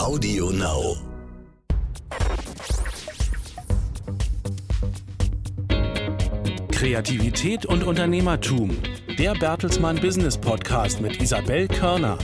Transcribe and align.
Audio 0.00 0.50
Now. 0.50 0.96
Kreativität 6.70 7.66
und 7.66 7.84
Unternehmertum. 7.84 8.70
Der 9.18 9.34
Bertelsmann 9.34 10.00
Business 10.00 10.38
Podcast 10.38 11.02
mit 11.02 11.20
Isabel 11.20 11.68
Körner. 11.68 12.16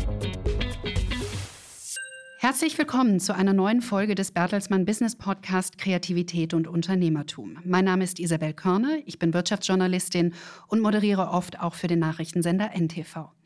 Herzlich 2.39 2.79
willkommen 2.79 3.21
zu 3.21 3.35
einer 3.35 3.53
neuen 3.53 3.83
Folge 3.83 4.15
des 4.15 4.33
Bertelsmann 4.33 4.87
Business 4.87 5.15
Podcast 5.15 5.77
Kreativität 5.77 6.55
und 6.55 6.67
Unternehmertum. 6.67 7.59
Mein 7.63 7.85
Name 7.85 8.05
ist 8.05 8.19
Isabel 8.19 8.55
Körner, 8.55 8.97
ich 9.05 9.19
bin 9.19 9.35
Wirtschaftsjournalistin 9.35 10.33
und 10.69 10.81
moderiere 10.81 11.29
oft 11.29 11.61
auch 11.61 11.75
für 11.75 11.89
den 11.89 11.99
Nachrichtensender 11.99 12.71
NTV. 12.75 13.37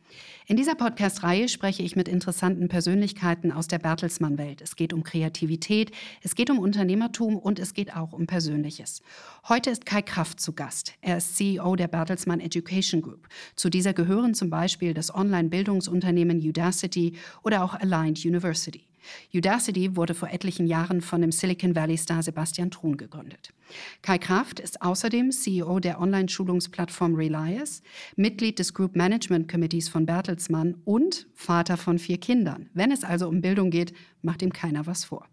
In 0.46 0.56
dieser 0.56 0.74
Podcast-Reihe 0.74 1.48
spreche 1.48 1.82
ich 1.82 1.96
mit 1.96 2.08
interessanten 2.08 2.68
Persönlichkeiten 2.68 3.52
aus 3.52 3.68
der 3.68 3.78
Bertelsmann-Welt. 3.78 4.62
Es 4.62 4.74
geht 4.74 4.92
um 4.92 5.04
Kreativität, 5.04 5.92
es 6.22 6.34
geht 6.34 6.50
um 6.50 6.58
Unternehmertum 6.58 7.36
und 7.36 7.58
es 7.58 7.74
geht 7.74 7.94
auch 7.94 8.12
um 8.12 8.26
Persönliches. 8.26 9.02
Heute 9.48 9.70
ist 9.70 9.86
Kai 9.86 10.02
Kraft 10.02 10.40
zu 10.40 10.52
Gast. 10.52 10.94
Er 11.02 11.18
ist 11.18 11.36
CEO 11.36 11.76
der 11.76 11.88
Bertelsmann 11.88 12.40
Education 12.40 13.02
Group. 13.02 13.28
Zu 13.54 13.70
dieser 13.70 13.92
gehören 13.92 14.34
zum 14.34 14.50
Beispiel 14.50 14.94
das 14.94 15.14
Online-Bildungsunternehmen 15.14 16.38
Udacity 16.38 17.16
oder 17.42 17.62
auch 17.62 17.74
Aligned 17.74 18.24
University. 18.24 18.89
Udacity 19.34 19.96
wurde 19.96 20.14
vor 20.14 20.30
etlichen 20.30 20.66
Jahren 20.66 21.00
von 21.00 21.20
dem 21.20 21.32
Silicon 21.32 21.74
Valley-Star 21.74 22.22
Sebastian 22.22 22.70
Thun 22.70 22.96
gegründet. 22.96 23.52
Kai 24.02 24.18
Kraft 24.18 24.60
ist 24.60 24.82
außerdem 24.82 25.30
CEO 25.30 25.80
der 25.80 26.00
Online-Schulungsplattform 26.00 27.14
Relias, 27.14 27.82
Mitglied 28.16 28.58
des 28.58 28.74
Group 28.74 28.96
Management 28.96 29.50
Committees 29.50 29.88
von 29.88 30.06
Bertelsmann 30.06 30.76
und 30.84 31.26
Vater 31.34 31.76
von 31.76 31.98
vier 31.98 32.18
Kindern. 32.18 32.68
Wenn 32.74 32.90
es 32.90 33.04
also 33.04 33.28
um 33.28 33.40
Bildung 33.40 33.70
geht, 33.70 33.92
macht 34.22 34.42
ihm 34.42 34.52
keiner 34.52 34.86
was 34.86 35.04
vor. 35.04 35.26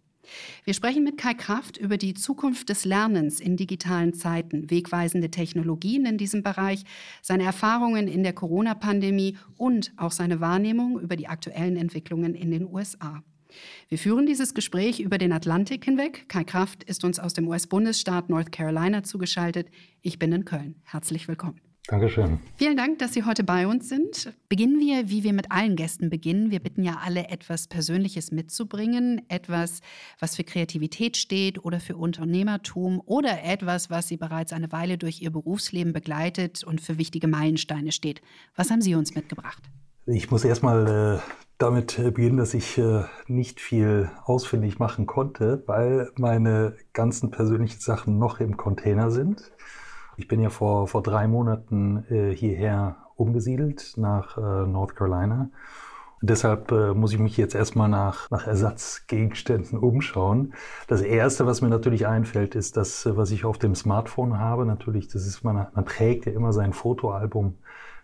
Wir 0.64 0.74
sprechen 0.74 1.04
mit 1.04 1.18
Kai 1.18 1.34
Kraft 1.34 1.78
über 1.78 1.98
die 1.98 2.14
Zukunft 2.14 2.70
des 2.70 2.86
Lernens 2.86 3.40
in 3.40 3.58
digitalen 3.58 4.14
Zeiten, 4.14 4.70
wegweisende 4.70 5.32
Technologien 5.32 6.06
in 6.06 6.18
diesem 6.18 6.44
Bereich, 6.44 6.84
seine 7.22 7.44
Erfahrungen 7.44 8.08
in 8.08 8.24
der 8.24 8.34
Corona-Pandemie 8.34 9.38
und 9.56 9.94
auch 9.98 10.12
seine 10.12 10.40
Wahrnehmung 10.40 11.00
über 11.00 11.16
die 11.16 11.28
aktuellen 11.28 11.78
Entwicklungen 11.78 12.36
in 12.36 12.52
den 12.52 12.66
USA. 12.66 13.24
Wir 13.90 13.98
führen 13.98 14.26
dieses 14.26 14.54
Gespräch 14.54 15.00
über 15.00 15.18
den 15.18 15.32
Atlantik 15.32 15.86
hinweg. 15.86 16.28
Kai 16.28 16.44
Kraft 16.44 16.84
ist 16.84 17.04
uns 17.04 17.20
aus 17.20 17.34
dem 17.34 17.48
US-Bundesstaat 17.48 18.30
North 18.30 18.52
Carolina 18.52 19.04
zugeschaltet. 19.04 19.70
Ich 20.02 20.20
bin 20.20 20.32
in 20.32 20.46
Köln. 20.46 20.76
Herzlich 20.84 21.28
willkommen. 21.28 21.62
Dankeschön. 21.88 22.40
Vielen 22.58 22.76
Dank, 22.76 23.00
dass 23.00 23.14
Sie 23.14 23.24
heute 23.24 23.46
bei 23.46 23.66
uns 23.66 23.88
sind. 23.88 24.34
Beginnen 24.50 24.82
wir, 24.82 25.10
wie 25.10 25.24
wir 25.24 25.32
mit 25.32 25.54
allen 25.54 25.78
Gästen 25.78 26.10
beginnen. 26.10 26.52
Wir 26.52 26.60
bitten 26.60 26.84
ja 26.84 26.98
alle, 27.02 27.30
etwas 27.30 27.68
Persönliches 27.68 28.30
mitzubringen, 28.32 29.22
etwas, 29.30 29.80
was 30.20 30.36
für 30.36 30.44
Kreativität 30.44 31.16
steht 31.16 31.64
oder 31.64 31.80
für 31.80 31.96
Unternehmertum 31.96 33.02
oder 33.06 33.42
etwas, 33.42 33.90
was 33.90 34.10
Sie 34.10 34.18
bereits 34.18 34.52
eine 34.52 34.74
Weile 34.74 34.98
durch 34.98 35.22
Ihr 35.22 35.32
Berufsleben 35.32 35.94
begleitet 35.94 36.62
und 36.66 36.82
für 36.82 36.98
wichtige 36.98 37.30
Meilensteine 37.30 37.94
steht. 37.94 38.22
Was 38.58 38.70
haben 38.70 38.82
Sie 38.82 38.94
uns 38.94 39.16
mitgebracht? 39.16 39.64
Ich 40.08 40.30
muss 40.30 40.44
erstmal 40.44 41.22
äh, 41.22 41.47
damit 41.58 41.98
äh, 41.98 42.12
beginnen, 42.12 42.38
dass 42.38 42.54
ich 42.54 42.78
äh, 42.78 43.04
nicht 43.28 43.60
viel 43.60 44.12
ausfindig 44.26 44.80
machen 44.80 45.06
konnte, 45.06 45.64
weil 45.66 46.12
meine 46.18 46.76
ganzen 46.94 47.32
persönlichen 47.32 47.80
Sachen 47.80 48.20
noch 48.20 48.40
im 48.40 48.58
Container 48.58 49.12
sind. 49.12 49.52
Ich 50.18 50.28
bin 50.28 50.40
ja 50.40 50.50
vor, 50.50 50.88
vor 50.88 51.02
drei 51.04 51.28
Monaten 51.28 52.06
äh, 52.10 52.36
hierher 52.36 52.98
umgesiedelt 53.16 53.94
nach 53.98 54.38
North 54.38 54.96
Carolina. 54.96 55.50
Und 56.22 56.30
deshalb 56.30 56.72
muss 56.96 57.14
ich 57.14 57.18
mich 57.18 57.36
jetzt 57.36 57.56
erstmal 57.56 57.90
nach, 57.90 58.30
nach 58.30 58.46
Ersatzgegenständen 58.46 59.80
umschauen. 59.80 60.54
Das 60.88 61.02
erste, 61.02 61.48
was 61.48 61.64
mir 61.64 61.70
natürlich 61.70 62.06
einfällt, 62.06 62.54
ist 62.54 62.78
das, 62.78 63.10
was 63.12 63.32
ich 63.32 63.44
auf 63.44 63.58
dem 63.58 63.74
Smartphone 63.74 64.38
habe. 64.38 64.68
Natürlich, 64.68 65.08
das 65.08 65.26
ist, 65.26 65.44
man, 65.44 65.66
man 65.74 65.86
trägt 65.88 66.28
ja 66.28 66.32
immer 66.32 66.54
sein 66.54 66.74
Fotoalbum 66.74 67.56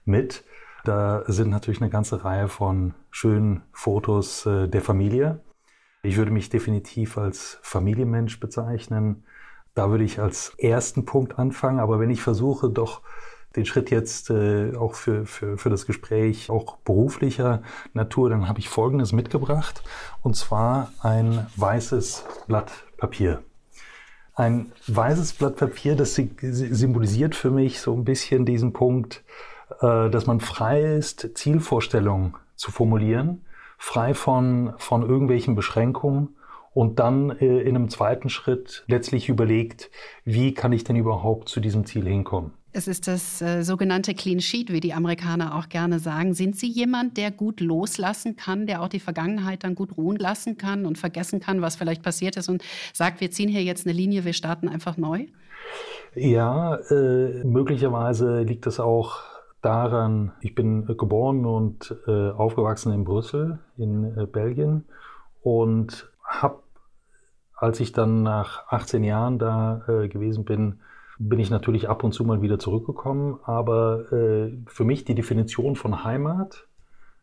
mit. 0.03 0.43
Da 0.83 1.23
sind 1.27 1.49
natürlich 1.49 1.81
eine 1.81 1.89
ganze 1.89 2.25
Reihe 2.25 2.49
von 2.49 2.93
schönen 3.09 3.63
Fotos 3.71 4.45
äh, 4.45 4.67
der 4.67 4.81
Familie. 4.81 5.39
Ich 6.03 6.17
würde 6.17 6.31
mich 6.31 6.49
definitiv 6.49 7.17
als 7.17 7.59
Familienmensch 7.61 8.39
bezeichnen. 8.39 9.23
Da 9.75 9.89
würde 9.89 10.03
ich 10.03 10.19
als 10.19 10.53
ersten 10.57 11.05
Punkt 11.05 11.39
anfangen. 11.39 11.79
Aber 11.79 11.99
wenn 11.99 12.09
ich 12.09 12.21
versuche, 12.21 12.69
doch 12.69 13.01
den 13.55 13.65
Schritt 13.65 13.91
jetzt 13.91 14.29
äh, 14.29 14.75
auch 14.75 14.95
für, 14.95 15.25
für, 15.25 15.57
für 15.57 15.69
das 15.69 15.85
Gespräch 15.85 16.49
auch 16.49 16.77
beruflicher 16.77 17.61
Natur, 17.93 18.29
dann 18.29 18.49
habe 18.49 18.59
ich 18.59 18.67
Folgendes 18.67 19.13
mitgebracht. 19.13 19.83
Und 20.21 20.35
zwar 20.35 20.91
ein 20.99 21.47
weißes 21.55 22.25
Blatt 22.47 22.71
Papier. 22.97 23.41
Ein 24.35 24.71
weißes 24.87 25.33
Blatt 25.33 25.55
Papier, 25.55 25.95
das 25.95 26.15
symbolisiert 26.15 27.35
für 27.35 27.51
mich 27.51 27.79
so 27.79 27.93
ein 27.93 28.03
bisschen 28.03 28.45
diesen 28.45 28.73
Punkt, 28.73 29.23
dass 29.81 30.27
man 30.27 30.39
frei 30.39 30.81
ist, 30.81 31.37
Zielvorstellungen 31.37 32.35
zu 32.55 32.71
formulieren, 32.71 33.41
frei 33.77 34.13
von, 34.13 34.73
von 34.77 35.01
irgendwelchen 35.01 35.55
Beschränkungen 35.55 36.35
und 36.73 36.99
dann 36.99 37.31
äh, 37.31 37.59
in 37.61 37.75
einem 37.75 37.89
zweiten 37.89 38.29
Schritt 38.29 38.83
letztlich 38.87 39.29
überlegt, 39.29 39.91
wie 40.25 40.53
kann 40.53 40.71
ich 40.71 40.83
denn 40.83 40.95
überhaupt 40.95 41.49
zu 41.49 41.59
diesem 41.59 41.85
Ziel 41.85 42.07
hinkommen. 42.07 42.53
Es 42.75 42.87
ist 42.87 43.07
das 43.07 43.39
äh, 43.41 43.61
sogenannte 43.61 44.15
Clean 44.15 44.41
Sheet, 44.41 44.71
wie 44.71 44.79
die 44.79 44.93
Amerikaner 44.93 45.55
auch 45.55 45.69
gerne 45.69 45.99
sagen. 45.99 46.33
Sind 46.33 46.55
Sie 46.55 46.67
jemand, 46.67 47.17
der 47.17 47.29
gut 47.29 47.59
loslassen 47.59 48.35
kann, 48.35 48.65
der 48.65 48.81
auch 48.81 48.87
die 48.87 48.99
Vergangenheit 48.99 49.63
dann 49.63 49.75
gut 49.75 49.95
ruhen 49.95 50.17
lassen 50.17 50.57
kann 50.57 50.87
und 50.87 50.97
vergessen 50.97 51.39
kann, 51.39 51.61
was 51.61 51.75
vielleicht 51.75 52.01
passiert 52.01 52.35
ist 52.35 52.49
und 52.49 52.63
sagt, 52.91 53.21
wir 53.21 53.29
ziehen 53.29 53.49
hier 53.49 53.63
jetzt 53.63 53.85
eine 53.85 53.93
Linie, 53.93 54.25
wir 54.25 54.33
starten 54.33 54.67
einfach 54.67 54.97
neu? 54.97 55.27
Ja, 56.15 56.75
äh, 56.89 57.43
möglicherweise 57.43 58.41
liegt 58.41 58.65
es 58.65 58.79
auch 58.79 59.19
daran, 59.63 60.33
ich 60.41 60.55
bin 60.55 60.85
geboren 60.85 61.45
und 61.45 61.95
äh, 62.05 62.29
aufgewachsen 62.29 62.93
in 62.93 63.03
Brüssel 63.03 63.59
in 63.77 64.17
äh, 64.17 64.25
Belgien 64.25 64.85
und 65.41 66.11
habe, 66.23 66.59
als 67.55 67.79
ich 67.79 67.91
dann 67.91 68.23
nach 68.23 68.67
18 68.67 69.03
Jahren 69.03 69.39
da 69.39 69.83
äh, 69.87 70.07
gewesen 70.09 70.45
bin, 70.45 70.79
bin 71.17 71.39
ich 71.39 71.49
natürlich 71.49 71.89
ab 71.89 72.03
und 72.03 72.11
zu 72.11 72.25
mal 72.25 72.41
wieder 72.41 72.59
zurückgekommen. 72.59 73.39
Aber 73.43 74.11
äh, 74.11 74.51
für 74.67 74.83
mich 74.83 75.05
die 75.05 75.15
Definition 75.15 75.75
von 75.75 76.03
Heimat 76.03 76.67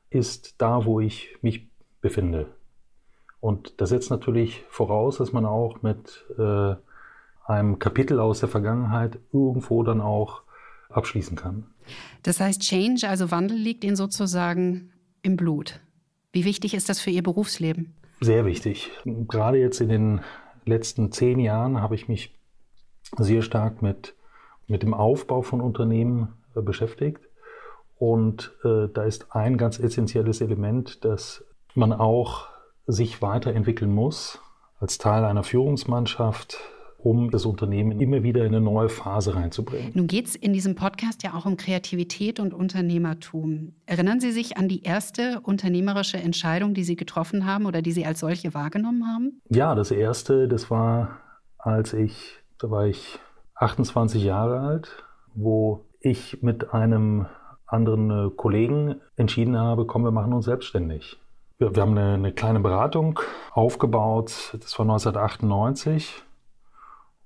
ist 0.09 0.61
da, 0.61 0.85
wo 0.85 1.01
ich 1.01 1.37
mich 1.43 1.69
befinde. 2.01 2.47
Und 3.41 3.81
das 3.81 3.91
setzt 3.91 4.11
natürlich 4.11 4.65
voraus, 4.69 5.19
dass 5.19 5.33
man 5.33 5.47
auch 5.47 5.83
mit 5.83 6.25
äh, 6.39 6.75
einem 7.45 7.79
Kapitel 7.79 8.21
aus 8.21 8.41
der 8.41 8.49
Vergangenheit 8.49 9.19
irgendwo 9.33 9.83
dann 9.83 10.01
auch 10.01 10.43
abschließen 10.91 11.37
kann. 11.37 11.67
Das 12.23 12.41
heißt, 12.41 12.61
Change, 12.61 13.09
also 13.09 13.31
Wandel, 13.31 13.57
liegt 13.57 13.85
Ihnen 13.85 13.97
sozusagen 13.97 14.93
im 15.23 15.37
Blut. 15.37 15.81
Wie 16.33 16.45
wichtig 16.45 16.75
ist 16.75 16.89
das 16.89 17.01
für 17.01 17.11
Ihr 17.11 17.23
Berufsleben? 17.23 17.95
Sehr 18.21 18.45
wichtig. 18.45 18.91
Gerade 19.05 19.59
jetzt 19.59 19.81
in 19.81 19.89
den 19.89 20.21
letzten 20.65 21.11
zehn 21.11 21.41
Jahren 21.41 21.81
habe 21.81 21.95
ich 21.95 22.09
mich 22.09 22.35
sehr 23.19 23.43
stark 23.43 23.83
mit, 23.83 24.15
mit 24.67 24.83
dem 24.83 24.95
Aufbau 24.95 25.43
von 25.43 25.61
Unternehmen 25.61 26.35
äh, 26.55 26.61
beschäftigt. 26.61 27.21
Und 27.99 28.53
äh, 28.65 28.89
da 28.93 29.05
ist 29.05 29.35
ein 29.35 29.59
ganz 29.59 29.79
essentielles 29.79 30.41
Element, 30.41 31.05
dass 31.05 31.45
man 31.75 31.93
auch 31.93 32.49
sich 32.87 33.23
weiterentwickeln 33.23 33.93
muss 33.93 34.41
als 34.79 34.99
Teil 34.99 35.25
einer 35.25 35.43
Führungsmannschaft, 35.43 36.59
um 37.03 37.31
das 37.31 37.47
Unternehmen 37.47 37.99
immer 38.01 38.23
wieder 38.23 38.43
in 38.43 38.55
eine 38.55 38.61
neue 38.61 38.89
Phase 38.89 39.35
reinzubringen. 39.35 39.93
Nun 39.95 40.07
geht 40.07 40.27
es 40.27 40.37
in 40.37 40.53
diesem 40.53 40.75
Podcast 40.75 41.23
ja 41.23 41.35
auch 41.35 41.47
um 41.47 41.57
Kreativität 41.57 42.41
und 42.41 42.53
Unternehmertum. 42.53 43.73
Erinnern 43.87 44.21
Sie 44.21 44.33
sich 44.33 44.57
an 44.57 44.69
die 44.69 44.83
erste 44.83 45.41
unternehmerische 45.41 46.19
Entscheidung, 46.19 46.75
die 46.75 46.85
Sie 46.85 46.97
getroffen 46.97 47.47
haben 47.47 47.67
oder 47.67 47.83
die 47.83 47.93
Sie 47.93 48.05
als 48.05 48.21
solche 48.21 48.55
wahrgenommen 48.55 49.07
haben? 49.07 49.41
Ja, 49.49 49.75
das 49.75 49.91
erste, 49.91 50.49
das 50.49 50.71
war, 50.71 51.19
als 51.59 51.93
ich, 51.93 52.39
da 52.59 52.71
war 52.71 52.87
ich 52.87 53.19
28 53.55 54.23
Jahre 54.23 54.61
alt, 54.61 55.05
wo 55.35 55.87
ich 56.01 56.43
mit 56.43 56.73
einem 56.73 57.27
anderen 57.67 58.11
äh, 58.11 58.31
Kollegen 58.31 58.97
entschieden 59.17 59.57
habe, 59.57 59.87
komm, 59.87 60.05
wir 60.05 60.11
machen 60.11 60.33
uns 60.33 60.47
selbstständig. 60.47 61.19
Wir, 61.59 61.75
wir 61.75 61.83
haben 61.83 61.97
eine, 61.97 62.15
eine 62.15 62.33
kleine 62.33 62.61
Beratung 62.61 63.21
aufgebaut, 63.53 64.57
das 64.59 64.79
war 64.79 64.85
1998 64.87 66.25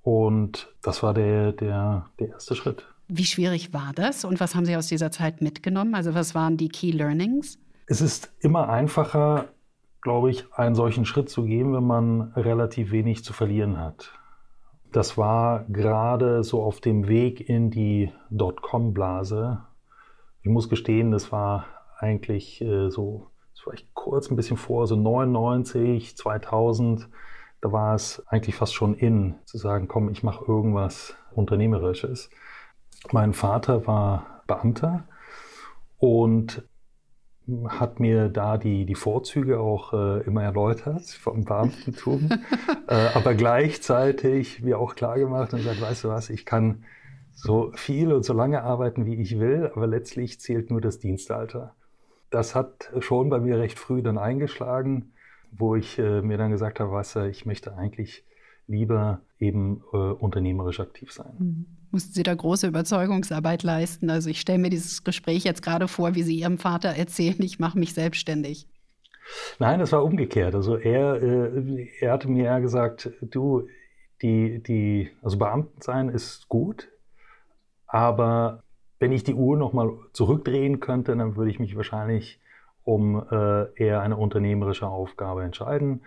und 0.05 0.69
das 0.83 1.03
war 1.03 1.15
der, 1.15 1.53
der, 1.53 2.11
der 2.21 2.29
erste 2.29 2.55
Schritt. 2.55 2.87
Wie 3.09 3.25
schwierig 3.25 3.73
war 3.73 3.93
das 3.95 4.25
und 4.25 4.39
was 4.39 4.55
haben 4.55 4.67
Sie 4.67 4.77
aus 4.77 4.87
dieser 4.87 5.11
Zeit 5.11 5.41
mitgenommen? 5.41 5.95
Also 5.95 6.15
was 6.15 6.35
waren 6.35 6.59
die 6.59 6.69
Key 6.69 6.91
Learnings? 6.91 7.59
Es 7.87 8.03
ist 8.03 8.31
immer 8.41 8.69
einfacher, 8.69 9.47
glaube 10.03 10.31
ich, 10.31 10.45
einen 10.53 10.75
solchen 10.75 11.07
Schritt 11.07 11.31
zu 11.31 11.45
gehen, 11.45 11.73
wenn 11.73 11.87
man 11.87 12.33
relativ 12.35 12.93
wenig 12.93 13.25
zu 13.25 13.33
verlieren 13.33 13.79
hat. 13.79 14.13
Das 14.93 15.17
war 15.17 15.65
gerade 15.69 16.45
so 16.45 16.63
auf 16.63 16.81
dem 16.81 17.09
Weg 17.09 17.49
in 17.49 17.71
die 17.71 18.13
Dotcom-Blase. 18.31 19.63
Ich 20.43 20.51
muss 20.51 20.69
gestehen, 20.69 21.11
das 21.11 21.33
war 21.33 21.65
eigentlich 21.99 22.61
äh, 22.61 22.91
so 22.91 23.31
vielleicht 23.55 23.93
kurz 23.95 24.31
ein 24.31 24.37
bisschen 24.37 24.59
vor, 24.59 24.87
so 24.87 24.97
99, 24.97 26.17
2000, 26.17 27.09
da 27.65 27.73
war 27.73 27.95
es 27.95 28.23
eigentlich 28.27 28.57
fast 28.57 28.75
schon 28.75 28.95
in, 28.95 29.37
zu 29.47 29.57
sagen, 29.57 29.89
komm, 29.89 30.11
ich 30.11 30.23
mache 30.23 30.45
irgendwas 30.45 31.17
Unternehmerisches. 31.33 32.29
Mein 33.11 33.33
Vater 33.33 33.87
war 33.87 34.43
Beamter 34.47 35.05
und 35.97 36.63
hat 37.69 38.01
mir 38.01 38.29
da 38.29 38.59
die, 38.59 38.85
die 38.85 38.95
Vorzüge 38.95 39.61
auch 39.61 39.95
äh, 39.95 40.21
immer 40.25 40.43
erläutert 40.43 41.05
vom 41.07 41.47
Beamtentum, 41.47 42.29
äh, 42.89 43.09
aber 43.15 43.33
gleichzeitig 43.33 44.63
mir 44.63 44.79
auch 44.79 44.95
klar 44.95 45.19
gemacht 45.19 45.55
und 45.55 45.61
gesagt, 45.61 45.81
weißt 45.81 46.05
du 46.05 46.09
was, 46.11 46.29
ich 46.29 46.45
kann 46.45 46.85
so 47.33 47.73
viel 47.77 48.13
und 48.13 48.27
so 48.27 48.35
lange 48.35 48.63
arbeiten, 48.63 49.07
wie 49.07 49.15
ich 49.15 49.41
will, 49.41 49.71
aber 49.75 49.87
letztlich 49.87 50.39
zählt 50.39 50.71
nur 50.71 50.83
das 50.83 50.99
Dienstalter. 50.99 51.75
Das 52.29 52.55
hat 52.55 52.93
schon 53.01 53.31
bei 53.31 53.41
mir 53.41 53.59
recht 53.59 53.79
früh 53.79 54.03
dann 54.03 54.19
eingeschlagen, 54.19 55.14
wo 55.57 55.77
ich 55.77 55.99
äh, 55.99 56.23
mir 56.23 56.39
dann 56.39 56.51
gesagt 56.51 56.81
habe, 56.81 56.93
weißt 56.93 57.17
du, 57.17 57.29
ich 57.29 57.47
möchte 57.47 57.77
eigentlich 57.77 58.25
lieber 58.67 59.21
eben 59.39 59.83
äh, 59.93 59.97
unternehmerisch 59.97 60.81
aktiv 60.81 61.13
sein. 61.13 61.35
Mhm. 61.39 61.67
Mussten 61.91 62.13
Sie 62.13 62.23
da 62.25 62.35
große 62.35 62.67
Überzeugungsarbeit 62.67 63.63
leisten? 63.63 64.11
Also 64.11 64.29
ich 64.29 64.41
stelle 64.41 64.59
mir 64.59 64.71
dieses 64.71 65.05
Gespräch 65.05 65.45
jetzt 65.45 65.63
gerade 65.63 65.87
vor, 65.87 66.15
wie 66.17 66.23
Sie 66.23 66.35
Ihrem 66.35 66.59
Vater 66.59 66.89
erzählen, 66.89 67.41
ich 67.41 67.61
mache 67.61 67.79
mich 67.79 67.95
selbstständig. 67.95 68.67
Nein, 69.59 69.79
das 69.79 69.93
war 69.93 70.05
umgekehrt. 70.05 70.55
Also 70.55 70.77
er, 70.77 71.23
äh, 71.23 71.89
er 72.01 72.13
hatte 72.13 72.29
mir 72.29 72.47
eher 72.47 72.61
gesagt, 72.61 73.11
du, 73.21 73.69
die, 74.23 74.63
die, 74.63 75.11
also 75.23 75.39
Beamten 75.39 75.81
sein 75.81 76.09
ist 76.09 76.49
gut, 76.49 76.89
aber 77.87 78.63
wenn 78.99 79.13
ich 79.13 79.23
die 79.23 79.35
Uhr 79.35 79.57
nochmal 79.57 79.93
zurückdrehen 80.13 80.81
könnte, 80.81 81.17
dann 81.17 81.37
würde 81.37 81.51
ich 81.51 81.61
mich 81.61 81.77
wahrscheinlich 81.77 82.41
um 82.85 83.25
äh, 83.31 83.73
eher 83.83 84.01
eine 84.03 84.17
unternehmerische 84.17 84.87
Aufgabe 84.87 85.43
entscheiden. 85.43 86.03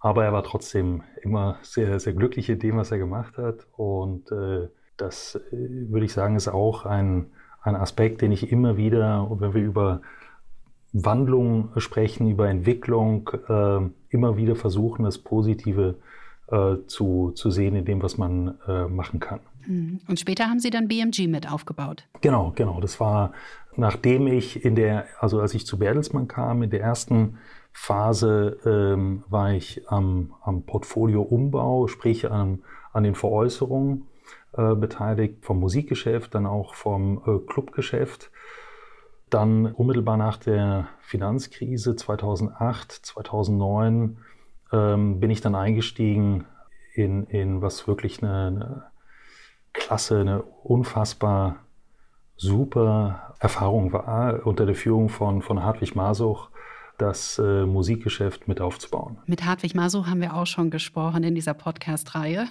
Aber 0.00 0.24
er 0.24 0.32
war 0.32 0.42
trotzdem 0.42 1.02
immer 1.22 1.58
sehr, 1.62 1.98
sehr 1.98 2.12
glücklich 2.12 2.48
in 2.50 2.58
dem, 2.58 2.76
was 2.76 2.90
er 2.90 2.98
gemacht 2.98 3.38
hat. 3.38 3.66
Und 3.76 4.30
äh, 4.30 4.68
das 4.96 5.36
äh, 5.36 5.40
würde 5.52 6.06
ich 6.06 6.12
sagen, 6.12 6.36
ist 6.36 6.48
auch 6.48 6.84
ein, 6.84 7.30
ein 7.62 7.76
Aspekt, 7.76 8.20
den 8.20 8.32
ich 8.32 8.52
immer 8.52 8.76
wieder, 8.76 9.28
wenn 9.30 9.54
wir 9.54 9.62
über 9.62 10.02
Wandlung 10.92 11.70
sprechen, 11.76 12.30
über 12.30 12.48
Entwicklung, 12.48 13.28
immer 14.08 14.36
wieder 14.38 14.56
versuchen, 14.56 15.04
das 15.04 15.18
Positive 15.18 15.96
zu, 16.86 17.32
zu 17.32 17.50
sehen 17.50 17.76
in 17.76 17.84
dem, 17.84 18.02
was 18.02 18.16
man 18.16 18.54
machen 18.88 19.20
kann. 19.20 19.40
Mhm. 19.66 20.00
Und 20.08 20.20
später 20.20 20.46
haben 20.46 20.60
Sie 20.60 20.70
dann 20.70 20.88
BMG 20.88 21.28
mit 21.28 21.50
aufgebaut. 21.50 22.06
Genau, 22.20 22.52
genau. 22.54 22.80
Das 22.80 23.00
war, 23.00 23.32
nachdem 23.76 24.26
ich 24.26 24.64
in 24.64 24.74
der, 24.74 25.06
also 25.20 25.40
als 25.40 25.54
ich 25.54 25.66
zu 25.66 25.78
Bertelsmann 25.78 26.28
kam, 26.28 26.62
in 26.62 26.70
der 26.70 26.80
ersten 26.80 27.38
Phase 27.72 28.58
ähm, 28.64 29.24
war 29.28 29.52
ich 29.52 29.88
am, 29.88 30.34
am 30.42 30.64
Portfolio-Umbau, 30.64 31.86
sprich 31.86 32.30
an, 32.30 32.62
an 32.92 33.04
den 33.04 33.14
Veräußerungen 33.14 34.08
äh, 34.52 34.74
beteiligt 34.74 35.44
vom 35.44 35.60
Musikgeschäft, 35.60 36.34
dann 36.34 36.46
auch 36.46 36.74
vom 36.74 37.22
äh, 37.26 37.38
Clubgeschäft. 37.46 38.30
Dann 39.30 39.66
unmittelbar 39.66 40.16
nach 40.16 40.38
der 40.38 40.88
Finanzkrise 41.00 41.94
2008, 41.94 42.90
2009 42.90 44.18
ähm, 44.72 45.20
bin 45.20 45.30
ich 45.30 45.40
dann 45.40 45.54
eingestiegen 45.54 46.46
in, 46.94 47.24
in 47.24 47.62
was 47.62 47.86
wirklich 47.86 48.22
eine, 48.22 48.46
eine 48.46 48.82
klasse, 49.78 50.20
eine 50.20 50.42
unfassbar 50.42 51.56
super 52.36 53.34
Erfahrung 53.40 53.92
war, 53.92 54.46
unter 54.46 54.66
der 54.66 54.74
Führung 54.74 55.08
von, 55.08 55.42
von 55.42 55.62
Hartwig 55.62 55.94
Masuch 55.94 56.50
das 56.98 57.38
äh, 57.38 57.64
Musikgeschäft 57.64 58.48
mit 58.48 58.60
aufzubauen. 58.60 59.18
Mit 59.26 59.44
Hartwig 59.44 59.74
Masuch 59.74 60.08
haben 60.08 60.20
wir 60.20 60.34
auch 60.34 60.46
schon 60.46 60.70
gesprochen 60.70 61.22
in 61.22 61.34
dieser 61.34 61.54
Podcast-Reihe. 61.54 62.48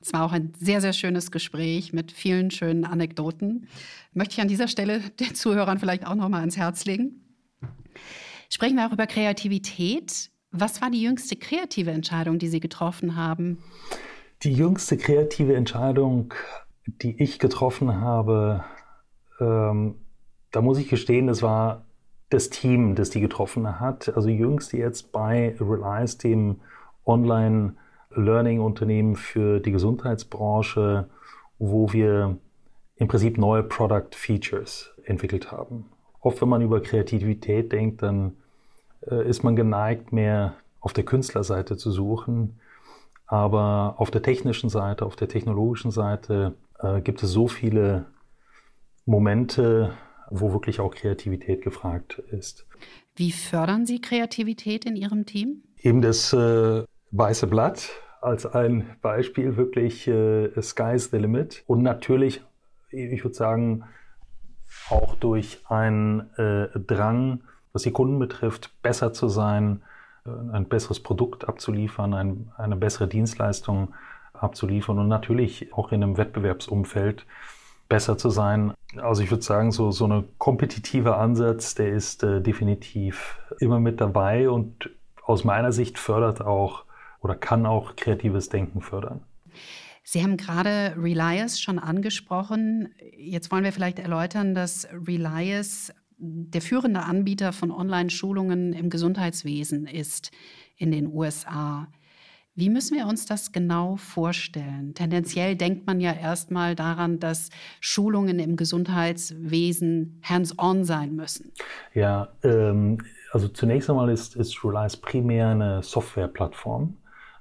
Es 0.00 0.12
war 0.14 0.24
auch 0.24 0.32
ein 0.32 0.54
sehr, 0.58 0.80
sehr 0.80 0.94
schönes 0.94 1.30
Gespräch 1.30 1.92
mit 1.92 2.10
vielen 2.10 2.50
schönen 2.50 2.84
Anekdoten. 2.84 3.68
Möchte 4.14 4.34
ich 4.34 4.40
an 4.40 4.48
dieser 4.48 4.68
Stelle 4.68 5.00
den 5.20 5.34
Zuhörern 5.34 5.78
vielleicht 5.78 6.06
auch 6.06 6.14
noch 6.14 6.28
mal 6.30 6.40
ans 6.40 6.56
Herz 6.56 6.86
legen. 6.86 7.22
Sprechen 8.48 8.76
wir 8.76 8.86
auch 8.86 8.92
über 8.92 9.06
Kreativität. 9.06 10.30
Was 10.50 10.80
war 10.82 10.90
die 10.90 11.02
jüngste 11.02 11.36
kreative 11.36 11.90
Entscheidung, 11.90 12.38
die 12.38 12.48
Sie 12.48 12.60
getroffen 12.60 13.16
haben? 13.16 13.62
Die 14.42 14.52
jüngste 14.52 14.96
kreative 14.96 15.54
Entscheidung, 15.54 16.34
die 16.86 17.22
ich 17.22 17.38
getroffen 17.38 18.00
habe, 18.00 18.64
ähm, 19.40 19.96
da 20.50 20.60
muss 20.60 20.78
ich 20.78 20.88
gestehen, 20.88 21.26
das 21.26 21.42
war 21.42 21.84
das 22.28 22.50
Team, 22.50 22.94
das 22.94 23.10
die 23.10 23.20
getroffen 23.20 23.80
hat. 23.80 24.14
Also 24.16 24.28
jüngst 24.28 24.72
jetzt 24.72 25.10
bei 25.12 25.56
Reliance, 25.60 26.18
dem 26.18 26.60
Online-Learning-Unternehmen 27.04 29.16
für 29.16 29.58
die 29.60 29.72
Gesundheitsbranche, 29.72 31.08
wo 31.58 31.92
wir 31.92 32.36
im 32.96 33.08
Prinzip 33.08 33.36
neue 33.38 33.62
Product 33.62 34.10
Features 34.12 34.90
entwickelt 35.04 35.52
haben. 35.52 35.86
Oft, 36.20 36.40
wenn 36.40 36.48
man 36.48 36.62
über 36.62 36.80
Kreativität 36.80 37.72
denkt, 37.72 38.02
dann 38.02 38.36
äh, 39.10 39.28
ist 39.28 39.42
man 39.42 39.56
geneigt, 39.56 40.12
mehr 40.12 40.54
auf 40.80 40.92
der 40.92 41.04
Künstlerseite 41.04 41.76
zu 41.76 41.90
suchen. 41.90 42.60
Aber 43.26 43.96
auf 43.98 44.10
der 44.10 44.22
technischen 44.22 44.70
Seite, 44.70 45.06
auf 45.06 45.16
der 45.16 45.28
technologischen 45.28 45.90
Seite 45.90 46.54
äh, 46.82 47.00
gibt 47.00 47.22
es 47.22 47.30
so 47.30 47.48
viele 47.48 48.06
Momente, 49.04 49.92
wo 50.30 50.52
wirklich 50.52 50.80
auch 50.80 50.94
Kreativität 50.94 51.62
gefragt 51.62 52.18
ist. 52.30 52.66
Wie 53.14 53.32
fördern 53.32 53.86
Sie 53.86 54.00
Kreativität 54.00 54.84
in 54.84 54.96
Ihrem 54.96 55.26
Team? 55.26 55.62
Eben 55.78 56.00
das 56.00 56.32
äh, 56.32 56.84
weiße 57.10 57.46
Blatt 57.46 57.90
als 58.20 58.46
ein 58.46 58.96
Beispiel, 59.02 59.56
wirklich 59.56 60.06
äh, 60.08 60.50
Sky's 60.62 61.10
the 61.10 61.18
Limit. 61.18 61.64
Und 61.66 61.82
natürlich, 61.82 62.42
ich 62.90 63.24
würde 63.24 63.34
sagen, 63.34 63.84
auch 64.88 65.16
durch 65.16 65.60
einen 65.68 66.30
äh, 66.36 66.68
Drang, 66.78 67.42
was 67.72 67.82
die 67.82 67.90
Kunden 67.90 68.18
betrifft, 68.18 68.70
besser 68.82 69.12
zu 69.12 69.28
sein, 69.28 69.82
äh, 70.24 70.30
ein 70.52 70.68
besseres 70.68 71.00
Produkt 71.00 71.48
abzuliefern, 71.48 72.14
ein, 72.14 72.52
eine 72.56 72.76
bessere 72.76 73.08
Dienstleistung 73.08 73.94
abzuliefern 74.34 74.98
und 74.98 75.08
natürlich 75.08 75.72
auch 75.72 75.92
in 75.92 76.02
einem 76.02 76.16
Wettbewerbsumfeld 76.16 77.26
besser 77.88 78.16
zu 78.16 78.30
sein. 78.30 78.72
Also 78.96 79.22
ich 79.22 79.30
würde 79.30 79.42
sagen, 79.42 79.70
so, 79.70 79.90
so 79.90 80.06
ein 80.06 80.24
kompetitiver 80.38 81.18
Ansatz, 81.18 81.74
der 81.74 81.88
ist 81.92 82.22
äh, 82.22 82.40
definitiv 82.40 83.38
immer 83.60 83.80
mit 83.80 84.00
dabei 84.00 84.48
und 84.48 84.90
aus 85.24 85.44
meiner 85.44 85.72
Sicht 85.72 85.98
fördert 85.98 86.40
auch 86.40 86.84
oder 87.20 87.34
kann 87.34 87.66
auch 87.66 87.96
kreatives 87.96 88.48
Denken 88.48 88.80
fördern. 88.80 89.22
Sie 90.04 90.22
haben 90.22 90.36
gerade 90.36 90.94
Relias 90.96 91.60
schon 91.60 91.78
angesprochen. 91.78 92.94
Jetzt 93.16 93.52
wollen 93.52 93.62
wir 93.62 93.72
vielleicht 93.72 93.98
erläutern, 93.98 94.54
dass 94.54 94.88
Relias 95.06 95.92
der 96.18 96.62
führende 96.62 97.00
Anbieter 97.00 97.52
von 97.52 97.70
Online-Schulungen 97.70 98.72
im 98.72 98.90
Gesundheitswesen 98.90 99.86
ist 99.86 100.30
in 100.76 100.90
den 100.90 101.06
USA. 101.12 101.88
Wie 102.54 102.68
müssen 102.68 102.98
wir 102.98 103.06
uns 103.06 103.24
das 103.24 103.50
genau 103.50 103.96
vorstellen? 103.96 104.92
Tendenziell 104.94 105.56
denkt 105.56 105.86
man 105.86 106.00
ja 106.00 106.12
erstmal 106.12 106.74
daran, 106.74 107.18
dass 107.18 107.48
Schulungen 107.80 108.38
im 108.38 108.56
Gesundheitswesen 108.56 110.20
hands-on 110.22 110.84
sein 110.84 111.16
müssen. 111.16 111.52
Ja, 111.94 112.28
ähm, 112.42 112.98
also 113.32 113.48
zunächst 113.48 113.88
einmal 113.88 114.10
ist, 114.10 114.36
ist 114.36 114.62
Reliance 114.62 114.98
primär 114.98 115.48
eine 115.48 115.82
Softwareplattform 115.82 116.98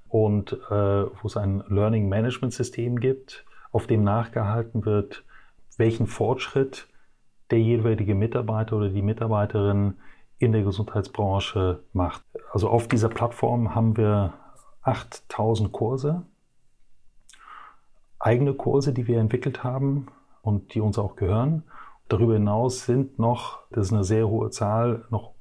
und 0.07 0.53
äh, 0.53 0.69
wo 0.69 1.27
es 1.27 1.35
ein 1.35 1.61
Learning 1.67 2.07
Management 2.07 2.53
System 2.53 2.97
gibt, 2.97 3.43
auf 3.73 3.87
dem 3.87 4.05
nachgehalten 4.05 4.85
wird, 4.85 5.25
welchen 5.75 6.07
Fortschritt 6.07 6.87
der 7.49 7.59
jeweilige 7.59 8.15
Mitarbeiter 8.15 8.77
oder 8.77 8.87
die 8.87 9.01
Mitarbeiterin 9.01 9.95
in 10.37 10.53
der 10.53 10.63
Gesundheitsbranche 10.63 11.83
macht. 11.91 12.23
Also 12.53 12.69
auf 12.69 12.87
dieser 12.87 13.09
Plattform 13.09 13.75
haben 13.75 13.97
wir 13.97 14.33
8000 14.83 15.71
Kurse, 15.71 16.23
eigene 18.19 18.53
Kurse, 18.53 18.93
die 18.93 19.07
wir 19.07 19.19
entwickelt 19.19 19.63
haben 19.63 20.07
und 20.41 20.73
die 20.73 20.81
uns 20.81 20.97
auch 20.97 21.15
gehören. 21.15 21.63
Darüber 22.07 22.33
hinaus 22.33 22.85
sind 22.85 23.19
noch, 23.19 23.59
das 23.69 23.87
ist 23.87 23.93
eine 23.93 24.03
sehr 24.03 24.27
hohe 24.27 24.49
Zahl, 24.49 25.05
noch 25.09 25.31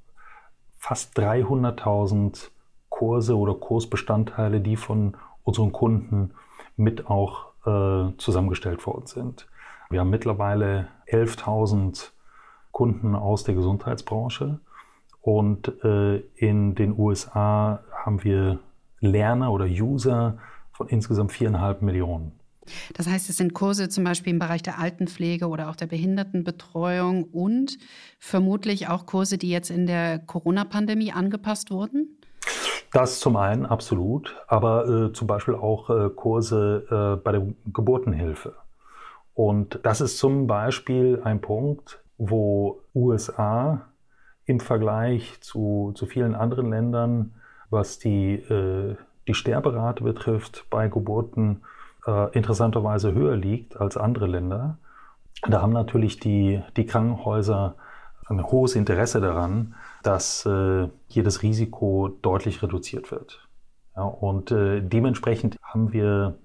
fast 0.78 1.18
300.000 1.18 2.50
Kurse 2.88 3.36
oder 3.36 3.54
Kursbestandteile, 3.54 4.60
die 4.60 4.76
von 4.76 5.16
unseren 5.42 5.72
Kunden 5.72 6.32
mit 6.76 7.06
auch 7.06 7.50
äh, 7.66 8.16
zusammengestellt 8.18 8.86
worden 8.86 9.06
sind. 9.06 9.46
Wir 9.90 10.00
haben 10.00 10.10
mittlerweile 10.10 10.88
11.000 11.08 12.10
Kunden 12.72 13.14
aus 13.14 13.44
der 13.44 13.54
Gesundheitsbranche 13.54 14.60
und 15.20 15.84
äh, 15.84 16.18
in 16.36 16.74
den 16.74 16.98
USA 16.98 17.80
haben 17.92 18.22
wir 18.24 18.60
Lerner 19.00 19.52
oder 19.52 19.66
User 19.66 20.38
von 20.72 20.88
insgesamt 20.88 21.32
viereinhalb 21.32 21.82
Millionen. 21.82 22.32
Das 22.94 23.08
heißt, 23.08 23.28
es 23.30 23.36
sind 23.36 23.54
Kurse 23.54 23.88
zum 23.88 24.04
Beispiel 24.04 24.32
im 24.32 24.38
Bereich 24.38 24.62
der 24.62 24.78
Altenpflege 24.78 25.48
oder 25.48 25.70
auch 25.70 25.76
der 25.76 25.86
Behindertenbetreuung 25.86 27.24
und 27.24 27.78
vermutlich 28.18 28.88
auch 28.88 29.06
Kurse, 29.06 29.38
die 29.38 29.50
jetzt 29.50 29.70
in 29.70 29.86
der 29.86 30.18
Corona-Pandemie 30.18 31.12
angepasst 31.12 31.70
wurden? 31.70 32.16
Das 32.92 33.20
zum 33.20 33.36
einen 33.36 33.66
absolut, 33.66 34.36
aber 34.48 34.88
äh, 34.88 35.12
zum 35.12 35.26
Beispiel 35.26 35.54
auch 35.54 35.90
äh, 35.90 36.10
Kurse 36.10 36.86
äh, 36.90 37.22
bei 37.22 37.32
der 37.32 37.46
Geburtenhilfe. 37.72 38.54
Und 39.34 39.78
das 39.84 40.00
ist 40.00 40.18
zum 40.18 40.46
Beispiel 40.46 41.20
ein 41.22 41.40
Punkt, 41.40 42.02
wo 42.18 42.82
USA 42.94 43.86
im 44.44 44.58
Vergleich 44.58 45.40
zu, 45.40 45.92
zu 45.94 46.06
vielen 46.06 46.34
anderen 46.34 46.70
Ländern, 46.70 47.34
was 47.70 47.98
die, 47.98 48.34
äh, 48.34 48.96
die 49.26 49.34
Sterberate 49.34 50.04
betrifft, 50.04 50.66
bei 50.70 50.88
Geburten 50.88 51.62
äh, 52.06 52.32
interessanterweise 52.32 53.14
höher 53.14 53.36
liegt 53.36 53.80
als 53.80 53.96
andere 53.96 54.26
Länder. 54.26 54.78
Da 55.48 55.62
haben 55.62 55.72
natürlich 55.72 56.20
die, 56.20 56.62
die 56.76 56.86
Krankenhäuser 56.86 57.76
ein 58.28 58.42
hohes 58.44 58.76
Interesse 58.76 59.20
daran, 59.20 59.74
dass 60.02 60.46
äh, 60.46 60.88
hier 61.08 61.22
das 61.22 61.42
Risiko 61.42 62.16
deutlich 62.22 62.62
reduziert 62.62 63.10
wird. 63.10 63.46
Ja, 63.96 64.04
und 64.04 64.50
äh, 64.50 64.80
dementsprechend 64.80 65.56
haben 65.62 65.92
wir 65.92 66.38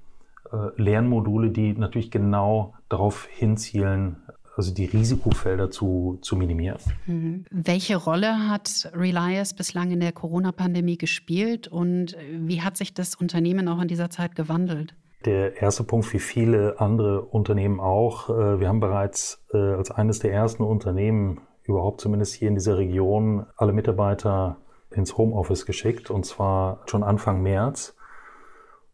äh, 0.51 0.81
Lernmodule, 0.81 1.51
die 1.51 1.73
natürlich 1.73 2.11
genau 2.11 2.73
darauf 2.89 3.25
hinzielen, 3.25 4.23
also 4.55 4.73
die 4.73 4.85
Risikofelder 4.85 5.69
zu, 5.69 6.17
zu 6.21 6.35
minimieren. 6.35 6.79
Mhm. 7.05 7.45
Welche 7.51 7.97
Rolle 7.97 8.49
hat 8.49 8.89
Relias 8.93 9.53
bislang 9.53 9.91
in 9.91 9.99
der 9.99 10.11
Corona-Pandemie 10.11 10.97
gespielt 10.97 11.67
und 11.67 12.15
wie 12.31 12.61
hat 12.61 12.77
sich 12.77 12.93
das 12.93 13.15
Unternehmen 13.15 13.67
auch 13.67 13.81
in 13.81 13.87
dieser 13.87 14.09
Zeit 14.09 14.35
gewandelt? 14.35 14.95
Der 15.25 15.61
erste 15.61 15.83
Punkt, 15.83 16.11
wie 16.13 16.19
viele 16.19 16.79
andere 16.79 17.21
Unternehmen 17.21 17.79
auch, 17.79 18.29
äh, 18.29 18.59
wir 18.59 18.67
haben 18.67 18.79
bereits 18.79 19.43
äh, 19.53 19.57
als 19.57 19.89
eines 19.89 20.19
der 20.19 20.31
ersten 20.31 20.63
Unternehmen 20.63 21.41
überhaupt 21.63 21.99
zumindest 21.99 22.35
hier 22.35 22.47
in 22.47 22.53
dieser 22.53 22.77
Region 22.77 23.47
alle 23.57 23.73
Mitarbeiter 23.73 24.57
ins 24.91 25.17
Homeoffice 25.17 25.65
geschickt 25.65 26.11
und 26.11 26.25
zwar 26.25 26.83
schon 26.85 27.03
Anfang 27.03 27.41
März. 27.41 27.95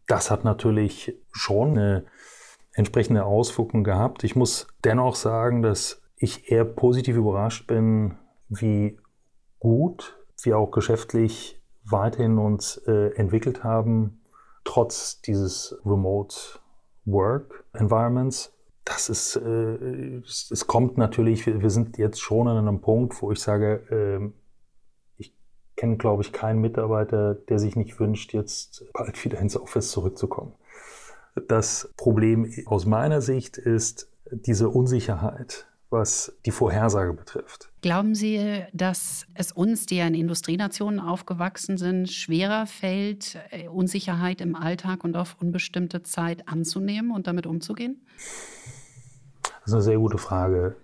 Das 0.06 0.30
hat 0.30 0.42
natürlich 0.42 1.14
schon 1.32 1.72
eine 1.72 2.04
entsprechende 2.74 3.24
Auswirkungen 3.24 3.84
gehabt. 3.84 4.24
Ich 4.24 4.36
muss 4.36 4.66
dennoch 4.84 5.14
sagen, 5.14 5.62
dass 5.62 6.02
ich 6.16 6.50
eher 6.50 6.64
positiv 6.64 7.16
überrascht 7.16 7.66
bin, 7.66 8.16
wie 8.48 8.98
gut 9.58 10.18
wir 10.42 10.58
auch 10.58 10.70
geschäftlich 10.70 11.60
weiterhin 11.84 12.38
uns 12.38 12.76
äh, 12.86 13.14
entwickelt 13.16 13.64
haben, 13.64 14.22
trotz 14.64 15.20
dieses 15.20 15.78
Remote 15.84 16.36
Work 17.04 17.64
Environments. 17.72 18.52
Das 18.84 19.08
ist, 19.08 19.36
äh, 19.36 20.20
es, 20.24 20.66
kommt 20.66 20.98
natürlich, 20.98 21.46
wir, 21.46 21.60
wir, 21.62 21.70
sind 21.70 21.98
jetzt 21.98 22.20
schon 22.20 22.48
an 22.48 22.56
einem 22.56 22.80
Punkt, 22.80 23.20
wo 23.22 23.30
ich 23.30 23.40
sage, 23.40 23.82
äh, 23.90 24.32
ich 25.18 25.36
kenne, 25.76 25.96
glaube 25.96 26.22
ich, 26.22 26.32
keinen 26.32 26.60
Mitarbeiter, 26.60 27.34
der 27.34 27.58
sich 27.58 27.76
nicht 27.76 27.98
wünscht, 28.00 28.32
jetzt 28.32 28.84
bald 28.92 29.24
wieder 29.24 29.38
ins 29.38 29.56
Office 29.56 29.90
zurückzukommen. 29.90 30.54
Das 31.48 31.92
Problem 31.96 32.52
aus 32.66 32.86
meiner 32.86 33.20
Sicht 33.20 33.56
ist 33.56 34.10
diese 34.30 34.68
Unsicherheit, 34.68 35.66
was 35.90 36.36
die 36.46 36.50
Vorhersage 36.50 37.12
betrifft. 37.12 37.70
Glauben 37.80 38.14
Sie, 38.14 38.64
dass 38.72 39.26
es 39.34 39.52
uns, 39.52 39.86
die 39.86 39.96
ja 39.96 40.06
in 40.06 40.14
Industrienationen 40.14 41.00
aufgewachsen 41.00 41.78
sind, 41.78 42.10
schwerer 42.10 42.66
fällt, 42.66 43.38
äh, 43.50 43.68
Unsicherheit 43.68 44.40
im 44.40 44.54
Alltag 44.56 45.04
und 45.04 45.16
auf 45.16 45.36
unbestimmte 45.40 46.02
Zeit 46.02 46.48
anzunehmen 46.48 47.10
und 47.10 47.26
damit 47.26 47.46
umzugehen? 47.46 48.06
Das 49.42 49.68
ist 49.68 49.72
eine 49.74 49.82
sehr 49.82 49.98
gute 49.98 50.18
Frage. 50.18 50.76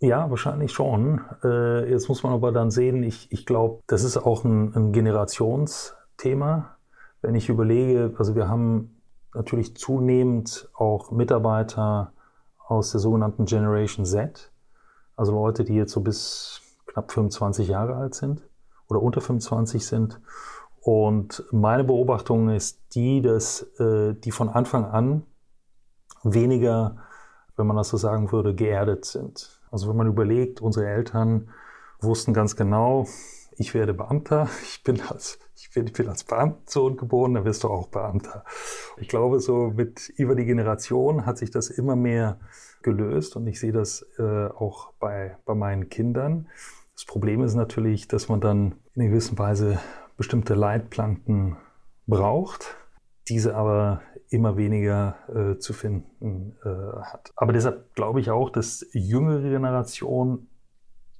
Ja, 0.00 0.28
wahrscheinlich 0.28 0.72
schon. 0.72 1.22
Äh, 1.42 1.90
jetzt 1.90 2.08
muss 2.08 2.22
man 2.22 2.32
aber 2.32 2.52
dann 2.52 2.70
sehen, 2.70 3.02
ich, 3.02 3.32
ich 3.32 3.46
glaube, 3.46 3.82
das 3.86 4.04
ist 4.04 4.16
auch 4.16 4.44
ein, 4.44 4.74
ein 4.74 4.92
Generationsthema. 4.92 6.73
Wenn 7.24 7.36
ich 7.36 7.48
überlege, 7.48 8.14
also 8.18 8.34
wir 8.34 8.48
haben 8.48 9.00
natürlich 9.32 9.74
zunehmend 9.78 10.68
auch 10.74 11.10
Mitarbeiter 11.10 12.12
aus 12.58 12.90
der 12.90 13.00
sogenannten 13.00 13.46
Generation 13.46 14.04
Z, 14.04 14.52
also 15.16 15.32
Leute, 15.32 15.64
die 15.64 15.72
jetzt 15.72 15.92
so 15.92 16.02
bis 16.02 16.60
knapp 16.84 17.10
25 17.10 17.68
Jahre 17.68 17.94
alt 17.94 18.14
sind 18.14 18.42
oder 18.90 19.00
unter 19.00 19.22
25 19.22 19.86
sind. 19.86 20.20
Und 20.82 21.42
meine 21.50 21.82
Beobachtung 21.82 22.50
ist 22.50 22.94
die, 22.94 23.22
dass 23.22 23.62
äh, 23.80 24.12
die 24.12 24.30
von 24.30 24.50
Anfang 24.50 24.84
an 24.84 25.22
weniger, 26.24 26.98
wenn 27.56 27.66
man 27.66 27.78
das 27.78 27.88
so 27.88 27.96
sagen 27.96 28.32
würde, 28.32 28.54
geerdet 28.54 29.06
sind. 29.06 29.62
Also 29.70 29.88
wenn 29.88 29.96
man 29.96 30.08
überlegt, 30.08 30.60
unsere 30.60 30.88
Eltern 30.88 31.48
wussten 32.00 32.34
ganz 32.34 32.54
genau, 32.54 33.06
ich 33.56 33.74
werde 33.74 33.94
Beamter, 33.94 34.48
ich 34.62 34.82
bin 34.82 35.00
als, 35.00 35.38
ich 35.56 35.70
bin, 35.70 35.86
ich 35.86 35.92
bin 35.92 36.08
als 36.08 36.24
Beamtsohn 36.24 36.96
geboren, 36.96 37.34
dann 37.34 37.44
wirst 37.44 37.64
du 37.64 37.68
auch 37.68 37.88
Beamter. 37.88 38.44
Ich 38.98 39.08
glaube, 39.08 39.40
so 39.40 39.72
mit 39.74 40.08
über 40.16 40.34
die 40.34 40.44
Generation 40.44 41.26
hat 41.26 41.38
sich 41.38 41.50
das 41.50 41.70
immer 41.70 41.96
mehr 41.96 42.38
gelöst 42.82 43.36
und 43.36 43.46
ich 43.46 43.58
sehe 43.58 43.72
das 43.72 44.06
äh, 44.18 44.46
auch 44.46 44.92
bei, 45.00 45.36
bei 45.44 45.54
meinen 45.54 45.88
Kindern. 45.88 46.48
Das 46.94 47.04
Problem 47.04 47.42
ist 47.42 47.54
natürlich, 47.54 48.06
dass 48.06 48.28
man 48.28 48.40
dann 48.40 48.76
in 48.94 49.02
einer 49.02 49.10
gewissen 49.10 49.38
Weise 49.38 49.80
bestimmte 50.16 50.54
Leitplanken 50.54 51.56
braucht, 52.06 52.76
diese 53.28 53.56
aber 53.56 54.02
immer 54.28 54.56
weniger 54.56 55.16
äh, 55.28 55.58
zu 55.58 55.72
finden 55.72 56.56
äh, 56.64 56.68
hat. 57.02 57.32
Aber 57.36 57.52
deshalb 57.52 57.94
glaube 57.94 58.20
ich 58.20 58.30
auch, 58.30 58.50
dass 58.50 58.86
jüngere 58.92 59.42
Generationen 59.42 60.48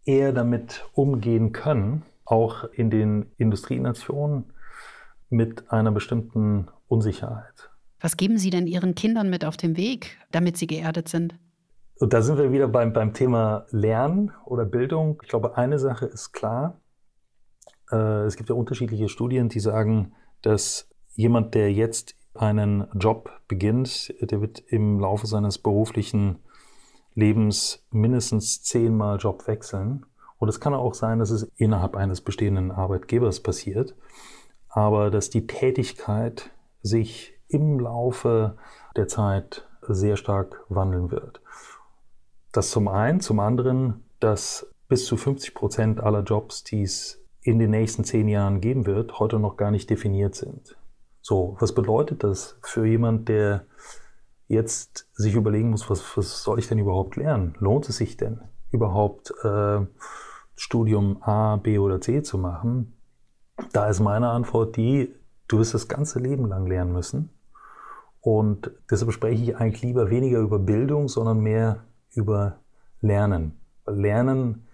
eher 0.04 0.32
damit 0.32 0.88
umgehen 0.92 1.52
können, 1.52 2.02
auch 2.24 2.64
in 2.72 2.90
den 2.90 3.32
Industrienationen 3.36 4.52
mit 5.30 5.70
einer 5.70 5.92
bestimmten 5.92 6.68
Unsicherheit. 6.88 7.70
Was 8.00 8.16
geben 8.16 8.38
Sie 8.38 8.50
denn 8.50 8.66
Ihren 8.66 8.94
Kindern 8.94 9.30
mit 9.30 9.44
auf 9.44 9.56
den 9.56 9.76
Weg, 9.76 10.18
damit 10.30 10.56
sie 10.56 10.66
geerdet 10.66 11.08
sind? 11.08 11.34
Und 11.98 12.12
da 12.12 12.22
sind 12.22 12.38
wir 12.38 12.52
wieder 12.52 12.68
beim, 12.68 12.92
beim 12.92 13.14
Thema 13.14 13.66
Lernen 13.70 14.32
oder 14.44 14.64
Bildung. 14.64 15.20
Ich 15.22 15.28
glaube, 15.28 15.56
eine 15.56 15.78
Sache 15.78 16.06
ist 16.06 16.32
klar. 16.32 16.80
Äh, 17.90 18.24
es 18.24 18.36
gibt 18.36 18.48
ja 18.48 18.54
unterschiedliche 18.54 19.08
Studien, 19.08 19.48
die 19.48 19.60
sagen, 19.60 20.12
dass 20.42 20.88
jemand, 21.14 21.54
der 21.54 21.72
jetzt 21.72 22.14
einen 22.34 22.86
Job 22.94 23.30
beginnt, 23.46 24.12
der 24.20 24.40
wird 24.40 24.58
im 24.66 24.98
Laufe 24.98 25.26
seines 25.26 25.58
beruflichen 25.58 26.40
Lebens 27.14 27.86
mindestens 27.90 28.62
zehnmal 28.62 29.18
Job 29.18 29.46
wechseln. 29.46 30.04
Und 30.38 30.48
es 30.48 30.60
kann 30.60 30.74
auch 30.74 30.94
sein, 30.94 31.18
dass 31.18 31.30
es 31.30 31.44
innerhalb 31.56 31.96
eines 31.96 32.20
bestehenden 32.20 32.70
Arbeitgebers 32.70 33.40
passiert, 33.40 33.94
aber 34.68 35.10
dass 35.10 35.30
die 35.30 35.46
Tätigkeit 35.46 36.50
sich 36.82 37.34
im 37.48 37.78
Laufe 37.78 38.56
der 38.96 39.08
Zeit 39.08 39.66
sehr 39.82 40.16
stark 40.16 40.64
wandeln 40.68 41.10
wird. 41.10 41.40
Das 42.52 42.70
zum 42.70 42.88
einen, 42.88 43.20
zum 43.20 43.40
anderen, 43.40 44.04
dass 44.20 44.66
bis 44.88 45.06
zu 45.06 45.16
50 45.16 45.54
Prozent 45.54 46.00
aller 46.00 46.22
Jobs, 46.22 46.64
die 46.64 46.82
es 46.82 47.22
in 47.42 47.58
den 47.58 47.70
nächsten 47.70 48.04
zehn 48.04 48.28
Jahren 48.28 48.60
geben 48.60 48.86
wird, 48.86 49.18
heute 49.18 49.38
noch 49.38 49.56
gar 49.56 49.70
nicht 49.70 49.90
definiert 49.90 50.34
sind. 50.34 50.76
So, 51.20 51.56
was 51.58 51.74
bedeutet 51.74 52.24
das 52.24 52.58
für 52.62 52.86
jemand, 52.86 53.28
der 53.28 53.66
jetzt 54.46 55.08
sich 55.14 55.34
überlegen 55.34 55.70
muss, 55.70 55.88
was, 55.88 56.16
was 56.16 56.42
soll 56.42 56.58
ich 56.58 56.68
denn 56.68 56.78
überhaupt 56.78 57.16
lernen? 57.16 57.54
Lohnt 57.58 57.88
es 57.88 57.96
sich 57.96 58.16
denn 58.16 58.40
überhaupt 58.74 59.32
äh, 59.44 59.86
Studium 60.56 61.22
A, 61.22 61.56
B 61.56 61.78
oder 61.78 62.00
C 62.00 62.22
zu 62.22 62.38
machen, 62.38 62.96
da 63.72 63.88
ist 63.88 64.00
meine 64.00 64.28
Antwort 64.28 64.76
die, 64.76 65.14
du 65.46 65.58
wirst 65.58 65.74
das 65.74 65.88
ganze 65.88 66.18
Leben 66.18 66.46
lang 66.48 66.66
lernen 66.66 66.92
müssen. 66.92 67.30
Und 68.20 68.72
deshalb 68.90 69.12
spreche 69.12 69.42
ich 69.42 69.56
eigentlich 69.56 69.82
lieber 69.82 70.10
weniger 70.10 70.40
über 70.40 70.58
Bildung, 70.58 71.08
sondern 71.08 71.40
mehr 71.40 71.84
über 72.10 72.58
Lernen. 73.00 73.60
Lernen 73.86 74.66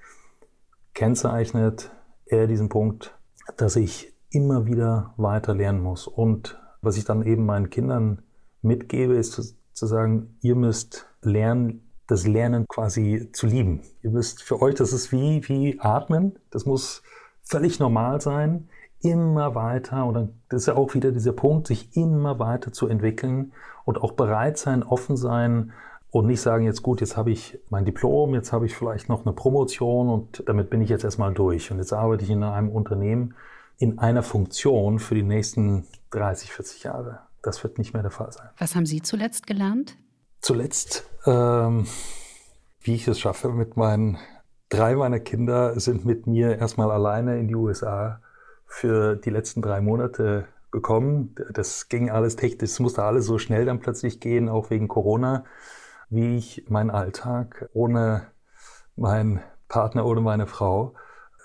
kennzeichnet 0.94 1.90
eher 2.24 2.46
diesen 2.46 2.68
Punkt, 2.68 3.18
dass 3.56 3.76
ich 3.76 4.14
immer 4.30 4.66
wieder 4.66 5.12
weiter 5.16 5.54
lernen 5.54 5.82
muss. 5.82 6.06
Und 6.06 6.58
was 6.80 6.96
ich 6.96 7.04
dann 7.04 7.26
eben 7.26 7.44
meinen 7.44 7.70
Kindern 7.70 8.22
mitgebe, 8.62 9.14
ist 9.14 9.32
zu, 9.32 9.42
zu 9.72 9.86
sagen, 9.86 10.36
ihr 10.40 10.54
müsst 10.54 11.08
lernen, 11.20 11.89
das 12.10 12.26
Lernen 12.26 12.66
quasi 12.66 13.28
zu 13.32 13.46
lieben. 13.46 13.82
Ihr 14.02 14.10
müsst 14.10 14.42
für 14.42 14.60
euch, 14.60 14.74
das 14.74 14.92
ist 14.92 15.12
wie, 15.12 15.46
wie 15.48 15.78
Atmen. 15.80 16.38
Das 16.50 16.66
muss 16.66 17.02
völlig 17.42 17.78
normal 17.78 18.20
sein. 18.20 18.68
Immer 19.00 19.54
weiter. 19.54 20.04
Und 20.04 20.14
dann, 20.14 20.34
ist 20.50 20.66
ja 20.66 20.76
auch 20.76 20.94
wieder 20.94 21.12
dieser 21.12 21.32
Punkt, 21.32 21.68
sich 21.68 21.96
immer 21.96 22.38
weiter 22.38 22.72
zu 22.72 22.88
entwickeln 22.88 23.52
und 23.84 24.02
auch 24.02 24.12
bereit 24.12 24.58
sein, 24.58 24.82
offen 24.82 25.16
sein 25.16 25.72
und 26.10 26.26
nicht 26.26 26.40
sagen, 26.40 26.64
jetzt 26.64 26.82
gut, 26.82 27.00
jetzt 27.00 27.16
habe 27.16 27.30
ich 27.30 27.58
mein 27.70 27.84
Diplom, 27.84 28.34
jetzt 28.34 28.52
habe 28.52 28.66
ich 28.66 28.74
vielleicht 28.74 29.08
noch 29.08 29.24
eine 29.24 29.32
Promotion 29.32 30.08
und 30.08 30.42
damit 30.46 30.68
bin 30.68 30.82
ich 30.82 30.88
jetzt 30.88 31.04
erstmal 31.04 31.32
durch. 31.32 31.70
Und 31.70 31.78
jetzt 31.78 31.92
arbeite 31.92 32.24
ich 32.24 32.30
in 32.30 32.42
einem 32.42 32.70
Unternehmen 32.70 33.34
in 33.78 33.98
einer 33.98 34.22
Funktion 34.22 34.98
für 34.98 35.14
die 35.14 35.22
nächsten 35.22 35.86
30, 36.10 36.52
40 36.52 36.82
Jahre. 36.82 37.20
Das 37.42 37.62
wird 37.62 37.78
nicht 37.78 37.94
mehr 37.94 38.02
der 38.02 38.10
Fall 38.10 38.30
sein. 38.32 38.48
Was 38.58 38.74
haben 38.74 38.84
Sie 38.84 39.00
zuletzt 39.00 39.46
gelernt? 39.46 39.96
Zuletzt, 40.40 41.04
ähm, 41.26 41.86
wie 42.80 42.94
ich 42.94 43.06
es 43.06 43.20
schaffe, 43.20 43.50
mit 43.50 43.76
meinen 43.76 44.18
drei 44.70 44.94
meiner 44.94 45.20
Kinder 45.20 45.78
sind 45.78 46.06
mit 46.06 46.26
mir 46.26 46.58
erstmal 46.58 46.90
alleine 46.90 47.38
in 47.38 47.48
die 47.48 47.54
USA 47.54 48.20
für 48.66 49.16
die 49.16 49.30
letzten 49.30 49.60
drei 49.60 49.80
Monate 49.80 50.46
gekommen. 50.70 51.34
Das 51.52 51.88
ging 51.88 52.10
alles 52.10 52.36
technisch, 52.36 52.70
es 52.70 52.80
musste 52.80 53.02
alles 53.02 53.26
so 53.26 53.38
schnell 53.38 53.66
dann 53.66 53.80
plötzlich 53.80 54.20
gehen, 54.20 54.48
auch 54.48 54.70
wegen 54.70 54.88
Corona, 54.88 55.44
wie 56.08 56.36
ich 56.36 56.64
meinen 56.68 56.90
Alltag 56.90 57.68
ohne 57.74 58.28
meinen 58.96 59.40
Partner, 59.68 60.06
ohne 60.06 60.20
meine 60.20 60.46
Frau 60.46 60.94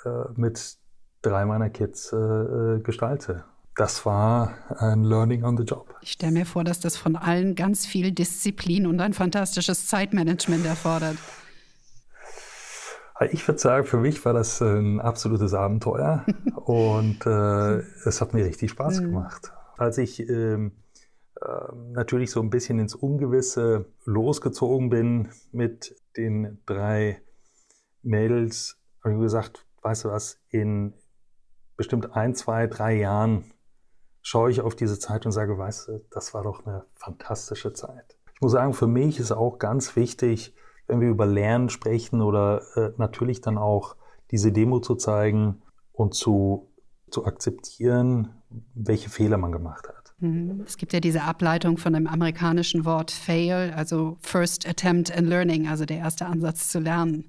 äh, 0.05 0.09
mit 0.35 0.77
drei 1.21 1.45
meiner 1.45 1.69
Kids 1.69 2.13
äh, 2.13 2.17
äh, 2.17 2.79
gestalte. 2.81 3.43
Das 3.75 4.05
war 4.05 4.53
ein 4.77 5.03
Learning 5.03 5.43
on 5.43 5.57
the 5.57 5.63
Job. 5.63 5.93
Ich 6.01 6.13
stelle 6.13 6.31
mir 6.31 6.45
vor, 6.45 6.63
dass 6.63 6.79
das 6.79 6.95
von 6.95 7.17
allen 7.17 7.55
ganz 7.55 7.85
viel 7.85 8.13
Disziplin 8.13 8.87
und 8.87 9.01
ein 9.01 9.13
fantastisches 9.13 9.87
Zeitmanagement 9.87 10.65
erfordert. 10.65 11.17
Ich 13.31 13.45
würde 13.47 13.59
sagen, 13.59 13.85
für 13.85 13.97
mich 13.97 14.23
war 14.23 14.33
das 14.33 14.61
ein 14.61 15.01
absolutes 15.01 15.53
Abenteuer 15.53 16.25
und 16.55 17.25
äh, 17.25 17.79
es 18.07 18.21
hat 18.21 18.33
mir 18.33 18.45
richtig 18.45 18.71
Spaß 18.71 19.01
mhm. 19.01 19.05
gemacht. 19.05 19.51
Als 19.77 19.97
ich 19.97 20.21
ähm, 20.29 20.71
äh, 21.41 21.47
natürlich 21.91 22.31
so 22.31 22.41
ein 22.41 22.49
bisschen 22.49 22.79
ins 22.79 22.95
Ungewisse 22.95 23.85
losgezogen 24.05 24.89
bin 24.89 25.29
mit 25.51 25.95
den 26.15 26.59
drei 26.65 27.21
Mädels, 28.03 28.77
habe 29.03 29.15
ich 29.15 29.19
gesagt, 29.19 29.65
weißt 29.81 30.05
du 30.05 30.09
was, 30.09 30.39
in 30.49 30.93
bestimmt 31.75 32.15
ein, 32.15 32.35
zwei, 32.35 32.67
drei 32.67 32.95
Jahren 32.95 33.51
schaue 34.25 34.49
ich 34.49 34.59
auf 34.61 34.75
diese 34.75 34.97
Zeit 34.97 35.27
und 35.27 35.31
sage, 35.31 35.55
weißt 35.55 35.87
du, 35.87 36.01
das 36.09 36.33
war 36.33 36.41
doch 36.41 36.65
eine 36.65 36.83
fantastische 36.95 37.73
Zeit. 37.73 38.17
Ich 38.33 38.41
muss 38.41 38.53
sagen, 38.53 38.73
für 38.73 38.87
mich 38.87 39.19
ist 39.19 39.31
auch 39.31 39.59
ganz 39.59 39.95
wichtig, 39.95 40.55
wenn 40.87 40.99
wir 40.99 41.09
über 41.09 41.27
Lernen 41.27 41.69
sprechen 41.69 42.23
oder 42.23 42.63
äh, 42.75 42.91
natürlich 42.97 43.41
dann 43.41 43.59
auch 43.59 43.95
diese 44.31 44.51
Demo 44.51 44.79
zu 44.79 44.95
zeigen 44.95 45.61
und 45.93 46.15
zu, 46.15 46.71
zu 47.11 47.25
akzeptieren, 47.25 48.29
welche 48.73 49.11
Fehler 49.11 49.37
man 49.37 49.51
gemacht 49.51 49.87
hat. 49.87 50.15
Mhm. 50.17 50.63
Es 50.65 50.77
gibt 50.77 50.93
ja 50.93 50.99
diese 50.99 51.21
Ableitung 51.21 51.77
von 51.77 51.93
dem 51.93 52.07
amerikanischen 52.07 52.83
Wort 52.83 53.11
fail, 53.11 53.73
also 53.75 54.17
first 54.21 54.67
attempt 54.67 55.15
and 55.15 55.27
learning, 55.27 55.67
also 55.67 55.85
der 55.85 55.97
erste 55.97 56.25
Ansatz 56.25 56.69
zu 56.69 56.79
lernen. 56.79 57.25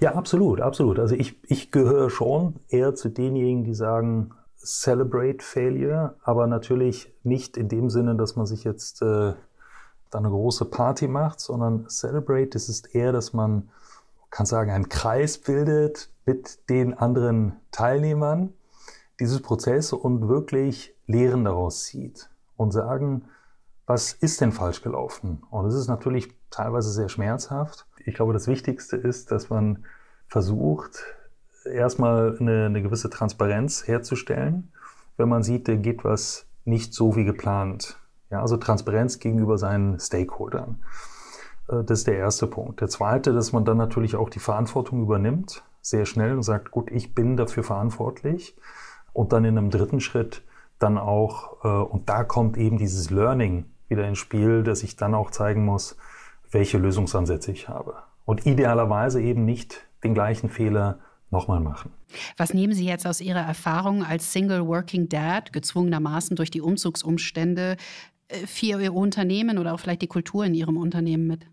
Ja, 0.00 0.16
absolut, 0.16 0.60
absolut. 0.60 0.98
Also 0.98 1.14
ich, 1.14 1.36
ich 1.44 1.70
gehöre 1.70 2.10
schon 2.10 2.56
eher 2.68 2.96
zu 2.96 3.08
denjenigen, 3.08 3.62
die 3.62 3.74
sagen, 3.74 4.32
celebrate 4.66 5.42
failure, 5.42 6.16
aber 6.22 6.46
natürlich 6.46 7.12
nicht 7.22 7.56
in 7.56 7.68
dem 7.68 7.88
Sinne, 7.88 8.16
dass 8.16 8.36
man 8.36 8.46
sich 8.46 8.64
jetzt 8.64 9.00
äh, 9.02 9.34
dann 10.10 10.24
eine 10.24 10.30
große 10.30 10.64
Party 10.66 11.08
macht, 11.08 11.40
sondern 11.40 11.88
Celebrate, 11.88 12.50
das 12.50 12.68
ist 12.68 12.94
eher, 12.94 13.12
dass 13.12 13.32
man, 13.32 13.68
kann 14.30 14.46
sagen, 14.46 14.70
einen 14.70 14.88
Kreis 14.88 15.38
bildet 15.38 16.10
mit 16.24 16.68
den 16.68 16.94
anderen 16.94 17.56
Teilnehmern 17.70 18.52
dieses 19.20 19.40
Prozess 19.40 19.92
und 19.92 20.28
wirklich 20.28 20.94
Lehren 21.06 21.44
daraus 21.44 21.84
zieht 21.84 22.28
und 22.56 22.72
sagen, 22.72 23.26
was 23.86 24.12
ist 24.12 24.40
denn 24.40 24.52
falsch 24.52 24.82
gelaufen? 24.82 25.42
Und 25.50 25.66
es 25.66 25.74
ist 25.74 25.88
natürlich 25.88 26.34
teilweise 26.50 26.90
sehr 26.90 27.08
schmerzhaft. 27.08 27.86
Ich 28.04 28.14
glaube, 28.14 28.32
das 28.32 28.48
Wichtigste 28.48 28.96
ist, 28.96 29.30
dass 29.30 29.48
man 29.48 29.84
versucht, 30.28 31.04
erstmal 31.66 32.36
eine, 32.38 32.66
eine 32.66 32.82
gewisse 32.82 33.10
Transparenz 33.10 33.86
herzustellen, 33.86 34.72
wenn 35.16 35.28
man 35.28 35.42
sieht, 35.42 35.68
da 35.68 35.76
geht 35.76 36.04
was 36.04 36.46
nicht 36.64 36.94
so 36.94 37.16
wie 37.16 37.24
geplant. 37.24 37.98
Ja, 38.30 38.40
also 38.40 38.56
Transparenz 38.56 39.18
gegenüber 39.18 39.56
seinen 39.56 40.00
Stakeholdern. 40.00 40.80
Äh, 41.68 41.84
das 41.84 42.00
ist 42.00 42.06
der 42.06 42.16
erste 42.16 42.46
Punkt. 42.46 42.80
Der 42.80 42.88
zweite, 42.88 43.32
dass 43.32 43.52
man 43.52 43.64
dann 43.64 43.76
natürlich 43.76 44.16
auch 44.16 44.30
die 44.30 44.40
Verantwortung 44.40 45.02
übernimmt, 45.02 45.62
sehr 45.80 46.06
schnell 46.06 46.34
und 46.34 46.42
sagt, 46.42 46.70
gut, 46.70 46.90
ich 46.90 47.14
bin 47.14 47.36
dafür 47.36 47.62
verantwortlich. 47.62 48.56
Und 49.12 49.32
dann 49.32 49.44
in 49.44 49.56
einem 49.56 49.70
dritten 49.70 50.00
Schritt 50.00 50.42
dann 50.78 50.98
auch, 50.98 51.64
äh, 51.64 51.68
und 51.68 52.08
da 52.08 52.24
kommt 52.24 52.56
eben 52.56 52.78
dieses 52.78 53.10
Learning 53.10 53.66
wieder 53.88 54.06
ins 54.06 54.18
Spiel, 54.18 54.62
dass 54.62 54.82
ich 54.82 54.96
dann 54.96 55.14
auch 55.14 55.30
zeigen 55.30 55.64
muss, 55.64 55.96
welche 56.50 56.78
Lösungsansätze 56.78 57.52
ich 57.52 57.68
habe. 57.68 57.94
Und 58.24 58.44
idealerweise 58.46 59.22
eben 59.22 59.44
nicht 59.44 59.86
den 60.02 60.14
gleichen 60.14 60.50
Fehler 60.50 60.98
nochmal 61.36 61.60
machen. 61.60 61.90
Was 62.36 62.54
nehmen 62.54 62.72
Sie 62.72 62.86
jetzt 62.86 63.06
aus 63.06 63.20
Ihrer 63.20 63.40
Erfahrung 63.40 64.02
als 64.02 64.32
Single 64.32 64.66
Working 64.66 65.08
Dad, 65.08 65.52
gezwungenermaßen 65.52 66.34
durch 66.36 66.50
die 66.50 66.62
Umzugsumstände, 66.62 67.76
äh, 68.28 68.46
für 68.46 68.80
Ihr 68.80 68.94
Unternehmen 68.94 69.58
oder 69.58 69.74
auch 69.74 69.80
vielleicht 69.80 70.02
die 70.02 70.06
Kultur 70.06 70.44
in 70.44 70.54
Ihrem 70.54 70.76
Unternehmen 70.76 71.26
mit? 71.26 71.46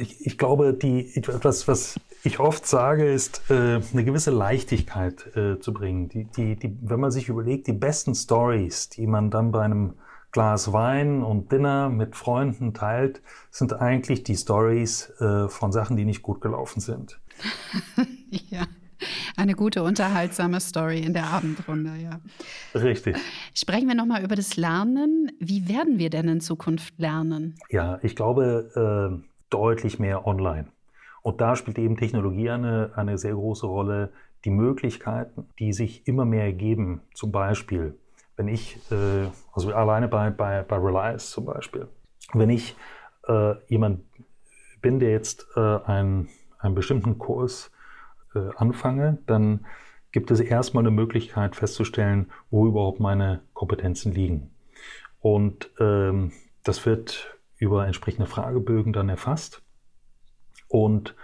Ich, 0.00 0.26
ich 0.26 0.38
glaube, 0.38 0.74
die, 0.74 1.16
etwas, 1.16 1.66
was 1.66 1.98
ich 2.24 2.38
oft 2.38 2.66
sage, 2.66 3.10
ist, 3.10 3.42
äh, 3.50 3.80
eine 3.92 4.04
gewisse 4.04 4.30
Leichtigkeit 4.30 5.34
äh, 5.34 5.58
zu 5.58 5.72
bringen. 5.72 6.08
Die, 6.08 6.24
die, 6.24 6.56
die, 6.56 6.76
wenn 6.82 7.00
man 7.00 7.10
sich 7.10 7.28
überlegt, 7.28 7.66
die 7.66 7.72
besten 7.72 8.14
Stories, 8.14 8.90
die 8.90 9.06
man 9.06 9.30
dann 9.30 9.50
bei 9.50 9.62
einem 9.62 9.94
Glas 10.30 10.72
Wein 10.72 11.22
und 11.22 11.52
Dinner 11.52 11.88
mit 11.88 12.16
Freunden 12.16 12.74
teilt, 12.74 13.22
sind 13.50 13.74
eigentlich 13.74 14.24
die 14.24 14.36
Stories 14.36 15.10
äh, 15.20 15.48
von 15.48 15.72
Sachen, 15.72 15.96
die 15.96 16.04
nicht 16.04 16.22
gut 16.22 16.40
gelaufen 16.40 16.80
sind. 16.80 17.20
ja. 18.50 18.66
Eine 19.36 19.54
gute, 19.54 19.82
unterhaltsame 19.82 20.60
Story 20.60 21.00
in 21.00 21.12
der 21.12 21.24
Abendrunde, 21.24 21.92
ja. 22.02 22.20
Richtig. 22.74 23.16
Sprechen 23.54 23.88
wir 23.88 23.94
nochmal 23.94 24.24
über 24.24 24.36
das 24.36 24.56
Lernen. 24.56 25.30
Wie 25.38 25.68
werden 25.68 25.98
wir 25.98 26.10
denn 26.10 26.28
in 26.28 26.40
Zukunft 26.40 26.98
lernen? 26.98 27.54
Ja, 27.70 27.98
ich 28.02 28.16
glaube, 28.16 29.20
äh, 29.20 29.28
deutlich 29.50 29.98
mehr 29.98 30.26
online. 30.26 30.66
Und 31.22 31.40
da 31.40 31.56
spielt 31.56 31.78
eben 31.78 31.96
Technologie 31.96 32.50
eine, 32.50 32.92
eine 32.96 33.18
sehr 33.18 33.34
große 33.34 33.66
Rolle. 33.66 34.10
Die 34.44 34.50
Möglichkeiten, 34.50 35.46
die 35.58 35.72
sich 35.72 36.06
immer 36.08 36.24
mehr 36.24 36.44
ergeben, 36.44 37.02
zum 37.14 37.30
Beispiel, 37.30 37.94
wenn 38.36 38.48
ich, 38.48 38.76
äh, 38.90 39.28
also 39.52 39.72
alleine 39.72 40.08
bei, 40.08 40.30
bei, 40.30 40.62
bei 40.62 40.76
Reliance 40.76 41.30
zum 41.30 41.44
Beispiel, 41.44 41.86
wenn 42.32 42.50
ich 42.50 42.76
äh, 43.28 43.54
jemand 43.68 44.00
bin, 44.80 44.98
der 44.98 45.10
jetzt 45.10 45.46
äh, 45.56 45.60
einen, 45.60 46.28
einen 46.58 46.74
bestimmten 46.74 47.18
Kurs 47.18 47.70
äh, 48.34 48.50
anfange, 48.56 49.18
dann 49.26 49.66
gibt 50.12 50.30
es 50.30 50.40
erstmal 50.40 50.82
eine 50.82 50.90
Möglichkeit 50.90 51.56
festzustellen, 51.56 52.30
wo 52.50 52.66
überhaupt 52.66 53.00
meine 53.00 53.40
Kompetenzen 53.54 54.12
liegen. 54.12 54.50
Und 55.20 55.70
ähm, 55.80 56.32
das 56.64 56.84
wird 56.84 57.38
über 57.56 57.86
entsprechende 57.86 58.26
Fragebögen 58.26 58.92
dann 58.92 59.08
erfasst. 59.08 59.62
Und 60.68 61.14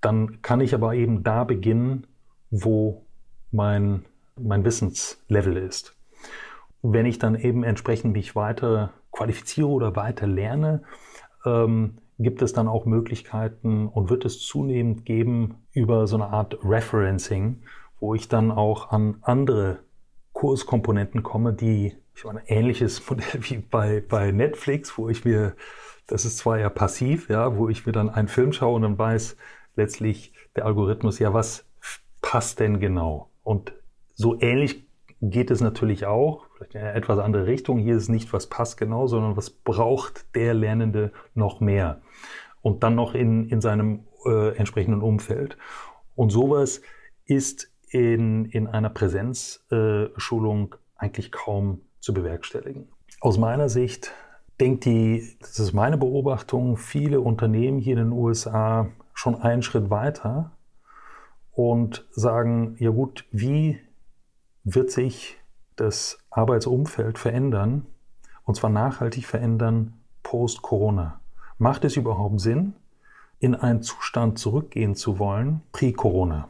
dann 0.00 0.42
kann 0.42 0.60
ich 0.60 0.74
aber 0.74 0.94
eben 0.94 1.22
da 1.22 1.44
beginnen, 1.44 2.06
wo 2.50 3.06
mein, 3.50 4.04
mein 4.36 4.64
Wissenslevel 4.64 5.56
ist. 5.56 5.96
Wenn 6.82 7.06
ich 7.06 7.18
dann 7.18 7.36
eben 7.36 7.64
entsprechend 7.64 8.12
mich 8.12 8.36
weiter 8.36 8.92
qualifiziere 9.12 9.68
oder 9.68 9.96
weiter 9.96 10.26
lerne, 10.26 10.82
ähm, 11.46 11.98
gibt 12.18 12.42
es 12.42 12.52
dann 12.52 12.68
auch 12.68 12.86
Möglichkeiten 12.86 13.88
und 13.88 14.10
wird 14.10 14.24
es 14.24 14.40
zunehmend 14.40 15.04
geben 15.04 15.56
über 15.72 16.06
so 16.06 16.16
eine 16.16 16.28
Art 16.28 16.58
Referencing, 16.64 17.62
wo 18.00 18.14
ich 18.14 18.28
dann 18.28 18.50
auch 18.50 18.90
an 18.90 19.16
andere 19.22 19.80
Kurskomponenten 20.32 21.22
komme, 21.22 21.52
die 21.52 21.94
ich 22.14 22.24
meine, 22.24 22.40
ein 22.40 22.46
ähnliches 22.46 23.02
Modell 23.10 23.40
wie 23.40 23.58
bei, 23.58 24.02
bei 24.06 24.30
Netflix, 24.30 24.96
wo 24.96 25.08
ich 25.08 25.24
mir, 25.24 25.54
das 26.06 26.24
ist 26.24 26.38
zwar 26.38 26.58
eher 26.58 26.70
passiv, 26.70 27.28
ja, 27.28 27.56
wo 27.56 27.68
ich 27.68 27.86
mir 27.86 27.92
dann 27.92 28.10
einen 28.10 28.28
Film 28.28 28.52
schaue 28.52 28.76
und 28.76 28.82
dann 28.82 28.98
weiß 28.98 29.36
letztlich 29.76 30.32
der 30.56 30.66
Algorithmus, 30.66 31.18
ja, 31.18 31.34
was 31.34 31.66
passt 32.22 32.60
denn 32.60 32.80
genau? 32.80 33.30
Und 33.42 33.72
so 34.14 34.40
ähnlich 34.40 34.83
geht 35.30 35.50
es 35.50 35.60
natürlich 35.60 36.06
auch, 36.06 36.46
vielleicht 36.54 36.74
in 36.74 36.80
eine 36.80 36.94
etwas 36.94 37.18
andere 37.18 37.46
Richtung. 37.46 37.78
Hier 37.78 37.96
ist 37.96 38.08
nicht, 38.08 38.32
was 38.32 38.48
passt 38.48 38.76
genau, 38.76 39.06
sondern 39.06 39.36
was 39.36 39.50
braucht 39.50 40.34
der 40.34 40.54
Lernende 40.54 41.12
noch 41.34 41.60
mehr. 41.60 42.00
Und 42.62 42.82
dann 42.82 42.94
noch 42.94 43.14
in, 43.14 43.48
in 43.48 43.60
seinem 43.60 44.04
äh, 44.26 44.56
entsprechenden 44.56 45.02
Umfeld. 45.02 45.56
Und 46.14 46.30
sowas 46.30 46.82
ist 47.26 47.70
in, 47.88 48.46
in 48.46 48.66
einer 48.66 48.90
Präsenzschulung 48.90 50.74
äh, 50.74 50.78
eigentlich 50.96 51.32
kaum 51.32 51.82
zu 52.00 52.14
bewerkstelligen. 52.14 52.88
Aus 53.20 53.38
meiner 53.38 53.68
Sicht 53.68 54.12
denkt 54.60 54.84
die, 54.84 55.36
das 55.40 55.58
ist 55.58 55.72
meine 55.72 55.96
Beobachtung, 55.96 56.76
viele 56.76 57.20
Unternehmen 57.20 57.78
hier 57.78 57.96
in 57.96 58.10
den 58.10 58.12
USA 58.12 58.88
schon 59.12 59.36
einen 59.36 59.62
Schritt 59.62 59.90
weiter 59.90 60.52
und 61.52 62.06
sagen, 62.10 62.76
ja 62.78 62.90
gut, 62.90 63.26
wie 63.30 63.78
wird 64.64 64.90
sich 64.90 65.36
das 65.76 66.18
Arbeitsumfeld 66.30 67.18
verändern, 67.18 67.86
und 68.44 68.56
zwar 68.56 68.70
nachhaltig 68.70 69.26
verändern 69.26 69.94
post-Corona. 70.22 71.20
Macht 71.58 71.84
es 71.84 71.96
überhaupt 71.96 72.40
Sinn, 72.40 72.74
in 73.38 73.54
einen 73.54 73.82
Zustand 73.82 74.38
zurückgehen 74.38 74.94
zu 74.94 75.18
wollen, 75.18 75.60
pre-Corona? 75.72 76.48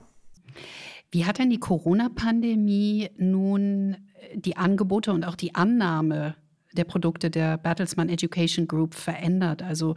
Wie 1.11 1.27
hat 1.27 1.38
denn 1.38 1.50
die 1.50 1.61
Corona-Pandemie 1.61 3.11
nun 3.18 3.96
die 4.35 4.57
Angebote 4.57 5.12
und 5.12 5.24
auch 5.24 5.37
die 5.37 5.55
Annahme 5.55 6.35
der 6.72 6.85
Produkte 6.85 7.31
der 7.31 7.57
Bertelsmann 7.57 8.09
Education 8.09 8.66
Group 8.66 8.94
verändert? 8.94 9.62
Also 9.62 9.94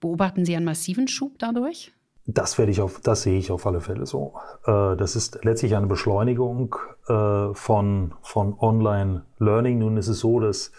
beobachten 0.00 0.44
Sie 0.44 0.56
einen 0.56 0.64
massiven 0.64 1.08
Schub 1.08 1.38
dadurch? 1.38 1.92
Das 2.26 2.56
werde 2.56 2.72
ich 2.72 2.80
auf, 2.80 3.00
das 3.00 3.22
sehe 3.22 3.38
ich 3.38 3.50
auf 3.50 3.66
alle 3.66 3.80
Fälle 3.80 4.06
so. 4.06 4.34
Äh, 4.64 4.96
das 4.96 5.14
ist 5.14 5.44
letztlich 5.44 5.76
eine 5.76 5.86
Beschleunigung 5.86 6.74
äh, 7.06 7.52
von, 7.52 8.14
von 8.22 8.58
Online-Learning. 8.58 9.78
Nun 9.78 9.98
ist 9.98 10.08
es 10.08 10.20
so, 10.20 10.40
dass 10.40 10.72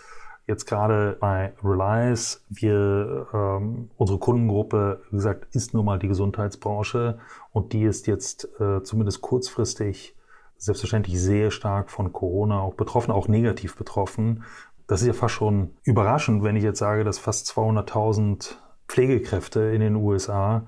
jetzt 0.48 0.66
gerade 0.66 1.18
bei 1.20 1.54
Reliance 1.64 2.40
wir 2.50 3.28
ähm, 3.34 3.90
unsere 3.98 4.18
Kundengruppe, 4.20 5.02
wie 5.10 5.18
gesagt, 5.18 5.56
ist 5.56 5.74
nun 5.74 5.86
mal 5.86 6.00
die 6.00 6.08
Gesundheitsbranche 6.08 7.20
und 7.52 7.74
die 7.74 7.84
ist 7.84 8.08
jetzt 8.08 8.50
äh, 8.60 8.82
zumindest 8.84 9.22
kurzfristig 9.22 10.16
selbstverständlich 10.58 11.22
sehr 11.22 11.52
stark 11.52 11.92
von 11.92 12.14
Corona 12.14 12.60
auch 12.62 12.74
betroffen, 12.74 13.12
auch 13.12 13.28
negativ 13.28 13.76
betroffen. 13.76 14.44
Das 14.88 15.02
ist 15.02 15.08
ja 15.08 15.14
fast 15.14 15.34
schon 15.34 15.72
überraschend, 15.84 16.44
wenn 16.44 16.56
ich 16.56 16.64
jetzt 16.64 16.80
sage, 16.80 17.04
dass 17.04 17.20
fast 17.20 17.48
200.000 17.50 18.56
Pflegekräfte 18.88 19.62
in 19.62 19.82
den 19.82 19.96
USA 19.96 20.66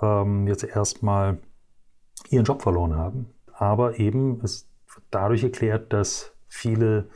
ähm, 0.00 0.46
jetzt 0.46 0.64
erstmal 0.64 1.38
ihren 2.28 2.44
Job 2.44 2.62
verloren 2.62 2.96
haben. 2.96 3.30
Aber 3.52 3.98
eben 3.98 4.40
ist 4.40 4.68
dadurch 5.10 5.44
erklärt, 5.44 5.92
dass 5.92 6.32
viele 6.48 7.08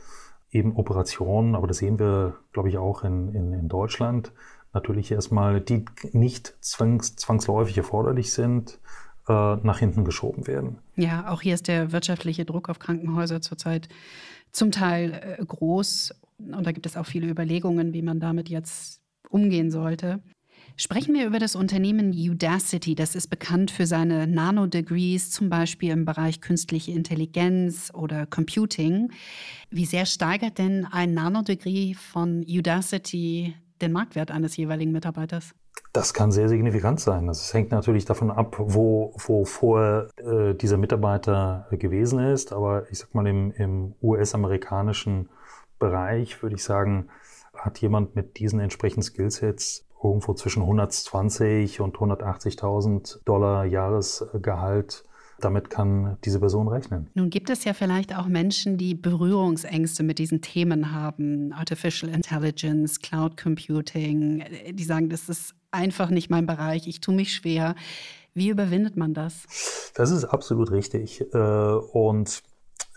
eben 0.51 0.75
Operationen, 0.75 1.55
aber 1.55 1.67
das 1.67 1.77
sehen 1.77 1.99
wir, 1.99 2.37
glaube 2.51 2.69
ich, 2.69 2.77
auch 2.77 3.03
in, 3.03 3.33
in, 3.33 3.53
in 3.53 3.67
Deutschland, 3.67 4.31
natürlich 4.73 5.11
erstmal, 5.11 5.61
die 5.61 5.85
nicht 6.11 6.55
zwangs, 6.61 7.15
zwangsläufig 7.15 7.77
erforderlich 7.77 8.31
sind, 8.31 8.79
äh, 9.27 9.55
nach 9.55 9.79
hinten 9.79 10.05
geschoben 10.05 10.47
werden. 10.47 10.79
Ja, 10.95 11.29
auch 11.31 11.41
hier 11.41 11.53
ist 11.53 11.67
der 11.67 11.91
wirtschaftliche 11.91 12.45
Druck 12.45 12.69
auf 12.69 12.79
Krankenhäuser 12.79 13.41
zurzeit 13.41 13.89
zum 14.51 14.71
Teil 14.71 15.37
äh, 15.39 15.45
groß. 15.45 16.13
Und 16.37 16.65
da 16.65 16.71
gibt 16.71 16.85
es 16.85 16.97
auch 16.97 17.05
viele 17.05 17.27
Überlegungen, 17.27 17.93
wie 17.93 18.01
man 18.01 18.19
damit 18.19 18.49
jetzt 18.49 19.01
umgehen 19.29 19.71
sollte. 19.71 20.21
Sprechen 20.81 21.13
wir 21.13 21.27
über 21.27 21.39
das 21.39 21.57
Unternehmen 21.57 22.11
Udacity. 22.11 22.95
Das 22.95 23.13
ist 23.13 23.27
bekannt 23.27 23.69
für 23.69 23.85
seine 23.85 24.27
Nano-Degrees, 24.27 25.29
zum 25.29 25.49
Beispiel 25.49 25.91
im 25.91 26.05
Bereich 26.05 26.39
künstliche 26.39 26.93
Intelligenz 26.93 27.91
oder 27.93 28.25
Computing. 28.25 29.11
Wie 29.69 29.83
sehr 29.83 30.05
steigert 30.05 30.57
denn 30.57 30.87
ein 30.89 31.13
Nano-Degree 31.13 31.95
von 31.95 32.45
Udacity 32.47 33.55
den 33.81 33.91
Marktwert 33.91 34.31
eines 34.31 34.55
jeweiligen 34.55 34.93
Mitarbeiters? 34.93 35.53
Das 35.91 36.13
kann 36.13 36.31
sehr 36.31 36.47
signifikant 36.47 37.01
sein. 37.01 37.27
Das 37.27 37.53
hängt 37.53 37.71
natürlich 37.71 38.05
davon 38.05 38.31
ab, 38.31 38.55
wo, 38.57 39.13
wo 39.17 39.43
vorher 39.43 40.07
äh, 40.15 40.55
dieser 40.55 40.77
Mitarbeiter 40.77 41.67
gewesen 41.71 42.19
ist. 42.19 42.53
Aber 42.53 42.89
ich 42.89 42.99
sag 42.99 43.13
mal, 43.13 43.27
im, 43.27 43.51
im 43.51 43.95
US-amerikanischen 44.01 45.27
Bereich 45.77 46.41
würde 46.41 46.55
ich 46.55 46.63
sagen, 46.63 47.09
hat 47.53 47.79
jemand 47.79 48.15
mit 48.15 48.39
diesen 48.39 48.61
entsprechenden 48.61 49.03
Skillsets 49.03 49.88
irgendwo 50.03 50.33
zwischen 50.33 50.61
120 50.61 51.81
und 51.81 51.97
180.000 51.97 53.23
Dollar 53.25 53.65
Jahresgehalt. 53.65 55.03
Damit 55.41 55.69
kann 55.69 56.17
diese 56.25 56.39
Person 56.39 56.67
rechnen. 56.67 57.07
Nun 57.13 57.29
gibt 57.29 57.49
es 57.49 57.63
ja 57.63 57.73
vielleicht 57.73 58.13
auch 58.13 58.27
Menschen, 58.27 58.77
die 58.77 58.93
Berührungsängste 58.93 60.03
mit 60.03 60.19
diesen 60.19 60.41
Themen 60.41 60.93
haben. 60.93 61.53
Artificial 61.53 62.13
Intelligence, 62.13 62.99
Cloud 62.99 63.37
Computing. 63.37 64.43
Die 64.73 64.83
sagen, 64.83 65.09
das 65.09 65.29
ist 65.29 65.55
einfach 65.71 66.09
nicht 66.09 66.29
mein 66.29 66.45
Bereich, 66.45 66.87
ich 66.87 66.99
tue 66.99 67.15
mich 67.15 67.33
schwer. 67.33 67.75
Wie 68.33 68.49
überwindet 68.49 68.97
man 68.97 69.13
das? 69.13 69.91
Das 69.95 70.11
ist 70.11 70.25
absolut 70.25 70.71
richtig. 70.71 71.21
Äh, 71.33 71.37
und 71.37 72.43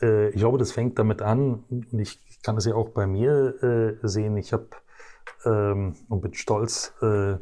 äh, 0.01 0.31
ich 0.31 0.37
glaube, 0.37 0.59
das 0.59 0.73
fängt 0.73 0.99
damit 0.99 1.23
an, 1.23 1.65
und 1.71 1.99
ich 1.99 2.19
kann 2.43 2.57
das 2.57 2.67
ja 2.67 2.75
auch 2.75 2.91
bei 2.91 3.07
mir 3.07 3.99
äh, 4.03 4.07
sehen. 4.07 4.37
Ich 4.37 4.53
habe 4.53 4.69
ähm, 5.45 5.95
und 6.09 6.21
bin 6.21 6.35
stolz, 6.35 6.93
äh, 7.03 7.37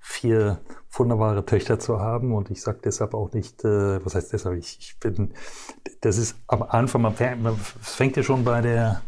vier 0.00 0.60
wunderbare 0.92 1.46
Töchter 1.46 1.78
zu 1.78 1.98
haben. 1.98 2.34
Und 2.34 2.50
ich 2.50 2.60
sage 2.60 2.80
deshalb 2.84 3.14
auch 3.14 3.32
nicht, 3.32 3.64
äh, 3.64 4.04
was 4.04 4.14
heißt 4.14 4.32
deshalb, 4.32 4.58
ich, 4.58 4.78
ich, 4.78 5.00
bin, 5.00 5.32
das 6.02 6.18
ist 6.18 6.36
am 6.46 6.62
Anfang, 6.62 7.02
man 7.02 7.14
fängt, 7.14 7.42
man 7.42 7.56
fängt 7.56 8.16
ja 8.16 8.22
schon 8.22 8.44
bei 8.44 8.60
der, 8.60 9.00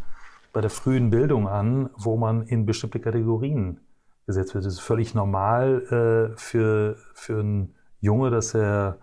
bei 0.53 0.63
der 0.63 0.71
frühen 0.71 1.11
Bildung 1.11 1.49
an, 1.49 1.91
wo 1.97 2.17
man 2.17 2.47
in 2.47 2.65
bestimmte 2.65 2.99
Kategorien 2.99 3.81
gesetzt 4.27 4.55
wird. 4.55 4.65
Es 4.65 4.75
ist 4.75 4.81
völlig 4.81 5.15
normal 5.15 6.33
äh, 6.33 6.39
für, 6.39 6.97
für 7.13 7.41
einen 7.41 7.75
Junge, 8.01 8.31
dass 8.31 8.55
er 8.55 8.99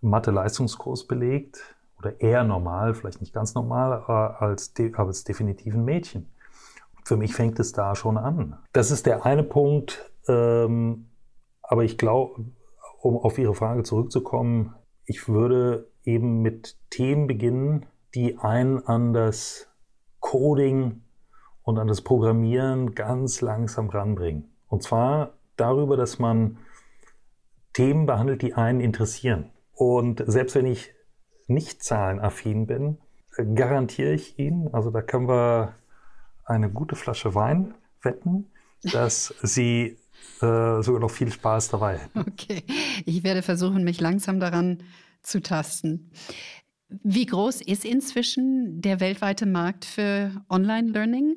Mathe-Leistungskurs 0.00 1.06
belegt. 1.06 1.74
Oder 1.98 2.20
eher 2.20 2.44
normal, 2.44 2.94
vielleicht 2.94 3.20
nicht 3.20 3.34
ganz 3.34 3.54
normal, 3.54 3.92
als, 3.92 4.72
de 4.72 4.94
als 4.94 5.24
definitiv 5.24 5.74
ein 5.74 5.84
Mädchen. 5.84 6.30
Für 7.08 7.16
mich 7.16 7.34
fängt 7.34 7.58
es 7.58 7.72
da 7.72 7.94
schon 7.94 8.18
an. 8.18 8.58
Das 8.74 8.90
ist 8.90 9.06
der 9.06 9.24
eine 9.24 9.42
Punkt. 9.42 10.12
Ähm, 10.28 11.08
aber 11.62 11.82
ich 11.82 11.96
glaube, 11.96 12.44
um 13.00 13.16
auf 13.16 13.38
Ihre 13.38 13.54
Frage 13.54 13.82
zurückzukommen, 13.82 14.74
ich 15.06 15.26
würde 15.26 15.90
eben 16.04 16.42
mit 16.42 16.76
Themen 16.90 17.26
beginnen, 17.26 17.86
die 18.14 18.36
einen 18.36 18.84
an 18.86 19.14
das 19.14 19.70
Coding 20.20 21.00
und 21.62 21.78
an 21.78 21.88
das 21.88 22.02
Programmieren 22.02 22.94
ganz 22.94 23.40
langsam 23.40 23.88
ranbringen. 23.88 24.52
Und 24.66 24.82
zwar 24.82 25.32
darüber, 25.56 25.96
dass 25.96 26.18
man 26.18 26.58
Themen 27.72 28.04
behandelt, 28.04 28.42
die 28.42 28.52
einen 28.52 28.80
interessieren. 28.80 29.48
Und 29.72 30.22
selbst 30.26 30.54
wenn 30.54 30.66
ich 30.66 30.92
nicht 31.46 31.82
zahlenaffin 31.82 32.66
bin, 32.66 32.98
garantiere 33.54 34.12
ich 34.12 34.38
Ihnen, 34.38 34.68
also 34.74 34.90
da 34.90 35.00
können 35.00 35.26
wir 35.26 35.72
eine 36.48 36.70
gute 36.70 36.96
Flasche 36.96 37.34
Wein 37.34 37.74
wetten, 38.02 38.46
dass 38.92 39.34
Sie 39.42 39.98
äh, 40.40 40.82
sogar 40.82 41.00
noch 41.00 41.10
viel 41.10 41.30
Spaß 41.30 41.68
dabei 41.68 41.98
hätten. 41.98 42.20
Okay, 42.20 42.64
ich 43.04 43.22
werde 43.24 43.42
versuchen, 43.42 43.84
mich 43.84 44.00
langsam 44.00 44.40
daran 44.40 44.82
zu 45.22 45.40
tasten. 45.40 46.10
Wie 46.88 47.26
groß 47.26 47.60
ist 47.60 47.84
inzwischen 47.84 48.80
der 48.80 49.00
weltweite 49.00 49.46
Markt 49.46 49.84
für 49.84 50.32
Online-Learning? 50.48 51.36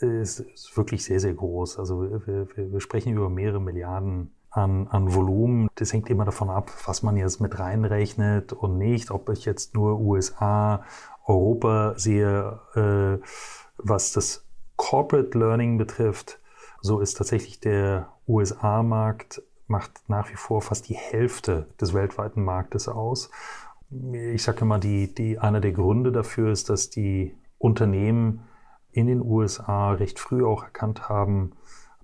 Es 0.00 0.40
ist 0.40 0.76
wirklich 0.76 1.04
sehr, 1.04 1.20
sehr 1.20 1.34
groß. 1.34 1.78
Also 1.78 2.02
wir, 2.02 2.26
wir, 2.56 2.72
wir 2.72 2.80
sprechen 2.80 3.12
über 3.16 3.28
mehrere 3.28 3.60
Milliarden 3.60 4.32
an, 4.50 4.88
an 4.88 5.14
Volumen. 5.14 5.68
Das 5.76 5.92
hängt 5.92 6.10
immer 6.10 6.24
davon 6.24 6.50
ab, 6.50 6.70
was 6.86 7.02
man 7.02 7.16
jetzt 7.16 7.40
mit 7.40 7.58
reinrechnet 7.58 8.52
und 8.52 8.78
nicht. 8.78 9.10
Ob 9.10 9.28
ich 9.30 9.44
jetzt 9.44 9.74
nur 9.74 10.00
USA, 10.00 10.84
Europa 11.26 11.94
sehe, 11.96 12.60
äh, 12.74 13.24
was 13.78 14.12
das 14.12 14.44
Corporate 14.76 15.38
Learning 15.38 15.78
betrifft, 15.78 16.40
so 16.80 17.00
ist 17.00 17.14
tatsächlich 17.14 17.60
der 17.60 18.08
USA-Markt 18.26 19.42
macht 19.66 20.02
nach 20.08 20.30
wie 20.30 20.36
vor 20.36 20.62
fast 20.62 20.88
die 20.88 20.96
Hälfte 20.96 21.68
des 21.80 21.94
weltweiten 21.94 22.42
Marktes 22.42 22.88
aus. 22.88 23.30
Ich 24.12 24.42
sage 24.42 24.62
immer, 24.62 24.78
die, 24.78 25.14
die, 25.14 25.38
einer 25.38 25.60
der 25.60 25.72
Gründe 25.72 26.12
dafür 26.12 26.50
ist, 26.50 26.68
dass 26.68 26.90
die 26.90 27.36
Unternehmen 27.58 28.42
in 28.92 29.06
den 29.06 29.20
USA 29.20 29.92
recht 29.92 30.18
früh 30.18 30.44
auch 30.44 30.64
erkannt 30.64 31.08
haben, 31.08 31.52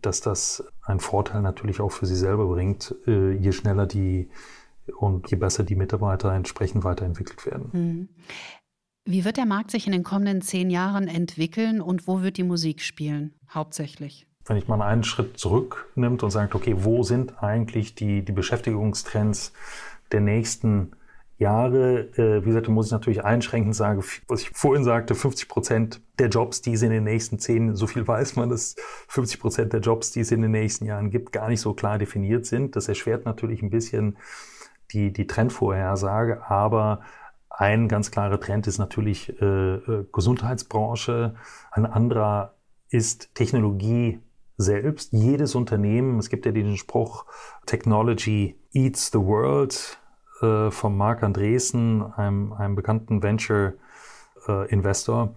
dass 0.03 0.21
das 0.21 0.65
einen 0.83 1.01
Vorteil 1.01 1.43
natürlich 1.43 1.81
auch 1.81 1.93
für 1.93 2.07
sie 2.07 2.17
selber 2.17 2.47
bringt, 2.47 2.95
äh, 3.07 3.33
je 3.33 3.53
schneller 3.53 3.87
die 3.87 4.31
und 4.99 5.31
je 5.31 5.37
besser 5.37 5.65
die 5.65 5.75
Mitarbeiter 5.75 6.33
entsprechend 6.33 6.85
weiterentwickelt 6.85 7.45
werden. 7.47 7.71
Mhm. 7.73 8.09
Wie 9.05 9.25
wird 9.25 9.37
der 9.37 9.47
Markt 9.47 9.71
sich 9.71 9.87
in 9.87 9.93
den 9.93 10.03
kommenden 10.03 10.43
zehn 10.43 10.71
Jahren 10.71 11.09
entwickeln 11.09 11.81
und 11.81 12.07
wo 12.09 12.23
wird 12.23 12.37
die 12.37 12.43
Musik 12.43 12.81
spielen, 12.81 13.35
hauptsächlich? 13.49 14.27
Wenn 14.45 14.57
ich 14.57 14.69
mal 14.69 14.83
einen 14.83 15.05
Schritt 15.05 15.39
zurücknimmt 15.39 16.23
und 16.23 16.31
sagt, 16.31 16.55
okay, 16.55 16.75
wo 16.79 17.03
sind 17.03 17.43
eigentlich 17.43 17.95
die, 17.95 18.25
die 18.25 18.33
Beschäftigungstrends 18.33 19.53
der 20.13 20.21
nächsten 20.21 20.79
Jahre? 20.79 21.06
Äh, 21.39 22.43
wie 22.43 22.47
gesagt, 22.47 22.69
muss 22.69 22.87
ich 22.87 22.93
natürlich 22.93 23.25
einschränkend 23.25 23.77
sagen, 23.77 24.03
was 24.27 24.41
ich 24.41 24.51
vorhin 24.51 24.85
sagte, 24.85 25.15
50 25.15 25.49
Prozent 25.49 26.01
der 26.19 26.29
Jobs, 26.29 26.63
die 26.63 26.73
es 26.73 26.83
in 26.83 26.91
den 26.91 27.05
nächsten 27.05 27.39
zehn, 27.39 27.75
so 27.75 27.87
viel 27.87 28.07
weiß 28.07 28.37
man, 28.37 28.49
dass 28.49 28.75
50 29.09 29.41
Prozent 29.41 29.73
der 29.73 29.81
Jobs, 29.81 30.13
die 30.13 30.21
es 30.21 30.33
in 30.33 30.41
den 30.41 30.51
nächsten 30.51 30.87
Jahren 30.87 31.11
gibt, 31.11 31.33
gar 31.33 31.49
nicht 31.49 31.61
so 31.61 31.75
klar 31.75 31.99
definiert 31.99 32.47
sind. 32.47 32.75
Das 32.75 32.89
erschwert 32.89 33.27
natürlich 33.27 33.63
ein 33.63 33.71
bisschen 33.71 34.17
die, 34.93 35.13
die 35.13 35.27
Trendvorhersage, 35.27 36.49
aber 36.49 37.01
ein 37.51 37.89
ganz 37.89 38.11
klarer 38.11 38.41
Trend 38.41 38.67
ist 38.67 38.79
natürlich 38.79 39.41
äh, 39.41 39.45
äh, 39.45 40.07
Gesundheitsbranche. 40.13 41.35
Ein 41.71 41.87
anderer 41.87 42.55
ist 42.89 43.35
Technologie 43.35 44.21
selbst. 44.59 45.13
Jedes 45.13 45.55
Unternehmen, 45.55 46.19
es 46.19 46.29
gibt 46.29 46.47
ja 46.47 46.53
den 46.53 46.77
Spruch, 46.77 47.25
Technology 47.67 48.57
eats 48.73 49.11
the 49.11 49.19
world 49.19 49.99
äh, 50.43 50.71
von 50.71 50.97
Marc 50.97 51.23
Andresen, 51.23 52.03
einem, 52.15 52.53
einem 52.53 52.75
bekannten 52.75 53.23
Venture-Investor. 53.23 55.25
Äh, 55.25 55.29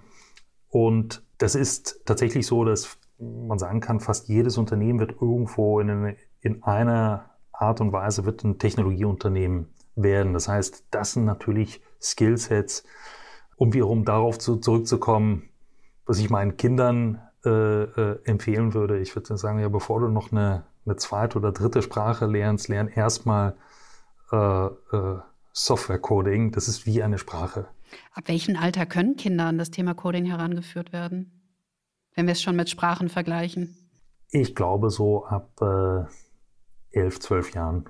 Und 0.69 1.23
das 1.37 1.55
ist 1.55 2.01
tatsächlich 2.05 2.45
so, 2.45 2.65
dass 2.65 2.97
man 3.17 3.59
sagen 3.59 3.79
kann, 3.79 3.99
fast 3.99 4.29
jedes 4.29 4.57
Unternehmen 4.57 4.99
wird 4.99 5.21
irgendwo 5.21 5.79
in, 5.79 5.89
eine, 5.89 6.15
in 6.41 6.63
einer 6.63 7.29
Art 7.51 7.81
und 7.81 7.91
Weise 7.91 8.25
wird 8.25 8.43
ein 8.43 8.59
Technologieunternehmen 8.59 9.69
werden. 9.95 10.33
Das 10.33 10.47
heißt, 10.47 10.85
das 10.91 11.13
sind 11.13 11.25
natürlich 11.25 11.81
Skillsets, 12.01 12.83
um 13.57 13.73
wiederum 13.73 14.05
darauf 14.05 14.39
zu, 14.39 14.57
zurückzukommen, 14.57 15.49
was 16.05 16.19
ich 16.19 16.29
meinen 16.29 16.55
Kindern 16.55 17.21
äh, 17.45 17.83
äh, 17.83 18.19
empfehlen 18.23 18.73
würde. 18.73 18.99
Ich 18.99 19.15
würde 19.15 19.37
sagen, 19.37 19.59
ja, 19.59 19.67
bevor 19.67 19.99
du 19.99 20.07
noch 20.07 20.31
eine, 20.31 20.63
eine 20.85 20.95
zweite 20.95 21.37
oder 21.37 21.51
dritte 21.51 21.81
Sprache 21.81 22.25
lernst, 22.25 22.69
lern 22.69 22.87
erstmal 22.87 23.55
äh, 24.31 24.65
äh, 24.65 25.19
Software-Coding. 25.53 26.51
Das 26.51 26.67
ist 26.67 26.85
wie 26.85 27.03
eine 27.03 27.17
Sprache. 27.17 27.67
Ab 28.13 28.27
welchem 28.27 28.55
Alter 28.55 28.85
können 28.85 29.15
Kinder 29.15 29.45
an 29.45 29.57
das 29.57 29.71
Thema 29.71 29.93
Coding 29.93 30.25
herangeführt 30.25 30.93
werden? 30.93 31.31
Wenn 32.15 32.27
wir 32.27 32.33
es 32.33 32.41
schon 32.41 32.55
mit 32.55 32.69
Sprachen 32.69 33.09
vergleichen. 33.09 33.75
Ich 34.31 34.55
glaube 34.55 34.89
so 34.89 35.25
ab 35.25 35.49
äh, 35.61 36.05
elf, 36.91 37.19
zwölf 37.19 37.53
Jahren. 37.53 37.85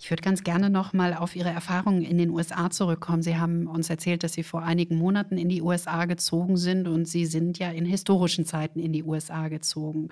Ich 0.00 0.10
würde 0.10 0.22
ganz 0.22 0.44
gerne 0.44 0.70
noch 0.70 0.92
mal 0.92 1.12
auf 1.12 1.34
Ihre 1.34 1.48
Erfahrungen 1.48 2.02
in 2.02 2.18
den 2.18 2.30
USA 2.30 2.70
zurückkommen. 2.70 3.20
Sie 3.20 3.36
haben 3.36 3.66
uns 3.66 3.90
erzählt, 3.90 4.22
dass 4.22 4.32
Sie 4.32 4.44
vor 4.44 4.62
einigen 4.62 4.96
Monaten 4.96 5.36
in 5.36 5.48
die 5.48 5.60
USA 5.60 6.04
gezogen 6.04 6.56
sind 6.56 6.86
und 6.86 7.08
Sie 7.08 7.26
sind 7.26 7.58
ja 7.58 7.70
in 7.70 7.84
historischen 7.84 8.44
Zeiten 8.44 8.78
in 8.78 8.92
die 8.92 9.02
USA 9.02 9.48
gezogen. 9.48 10.10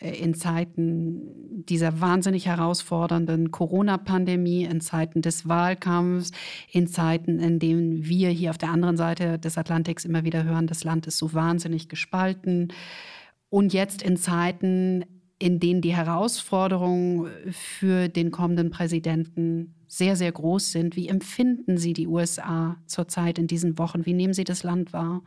Äh, 0.00 0.16
in 0.16 0.34
Zeiten 0.34 1.64
dieser 1.64 2.00
wahnsinnig 2.00 2.46
herausfordernden 2.46 3.50
Corona-Pandemie, 3.50 4.64
in 4.64 4.80
Zeiten 4.80 5.20
des 5.20 5.48
Wahlkampfs, 5.48 6.30
in 6.70 6.86
Zeiten, 6.86 7.40
in 7.40 7.58
denen 7.58 8.04
wir 8.04 8.28
hier 8.28 8.50
auf 8.50 8.58
der 8.58 8.70
anderen 8.70 8.96
Seite 8.96 9.40
des 9.40 9.58
Atlantiks 9.58 10.04
immer 10.04 10.22
wieder 10.22 10.44
hören, 10.44 10.68
das 10.68 10.84
Land 10.84 11.08
ist 11.08 11.18
so 11.18 11.34
wahnsinnig 11.34 11.88
gespalten. 11.88 12.68
Und 13.50 13.72
jetzt 13.72 14.00
in 14.02 14.16
Zeiten, 14.16 15.04
in 15.38 15.60
denen 15.60 15.80
die 15.80 15.94
Herausforderungen 15.94 17.28
für 17.50 18.08
den 18.08 18.30
kommenden 18.30 18.70
Präsidenten 18.70 19.74
sehr, 19.86 20.16
sehr 20.16 20.32
groß 20.32 20.72
sind. 20.72 20.96
Wie 20.96 21.08
empfinden 21.08 21.76
Sie 21.76 21.92
die 21.92 22.06
USA 22.06 22.76
zurzeit 22.86 23.38
in 23.38 23.46
diesen 23.46 23.78
Wochen? 23.78 24.06
Wie 24.06 24.14
nehmen 24.14 24.34
Sie 24.34 24.44
das 24.44 24.62
Land 24.62 24.92
wahr? 24.92 25.22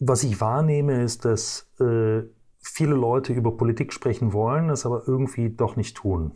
Was 0.00 0.22
ich 0.22 0.40
wahrnehme, 0.40 1.02
ist, 1.02 1.24
dass 1.24 1.68
äh, 1.80 2.22
viele 2.60 2.94
Leute 2.94 3.32
über 3.32 3.56
Politik 3.56 3.92
sprechen 3.92 4.32
wollen, 4.32 4.70
es 4.70 4.86
aber 4.86 5.02
irgendwie 5.06 5.50
doch 5.50 5.76
nicht 5.76 5.96
tun. 5.96 6.32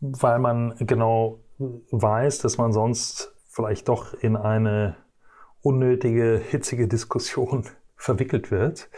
Weil 0.00 0.38
man 0.38 0.74
genau 0.78 1.40
weiß, 1.58 2.38
dass 2.38 2.58
man 2.58 2.72
sonst 2.72 3.32
vielleicht 3.48 3.88
doch 3.88 4.14
in 4.14 4.36
eine 4.36 4.96
unnötige, 5.60 6.40
hitzige 6.50 6.88
Diskussion 6.88 7.66
verwickelt 7.96 8.50
wird. 8.50 8.88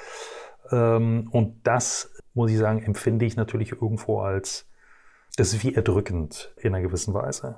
Ähm, 0.70 1.28
und 1.30 1.66
das 1.66 2.13
muss 2.34 2.50
ich 2.50 2.58
sagen, 2.58 2.82
empfinde 2.82 3.24
ich 3.24 3.36
natürlich 3.36 3.72
irgendwo 3.72 4.20
als, 4.20 4.66
das 5.36 5.52
ist 5.52 5.64
wie 5.64 5.74
erdrückend 5.74 6.52
in 6.56 6.74
einer 6.74 6.82
gewissen 6.82 7.14
Weise. 7.14 7.56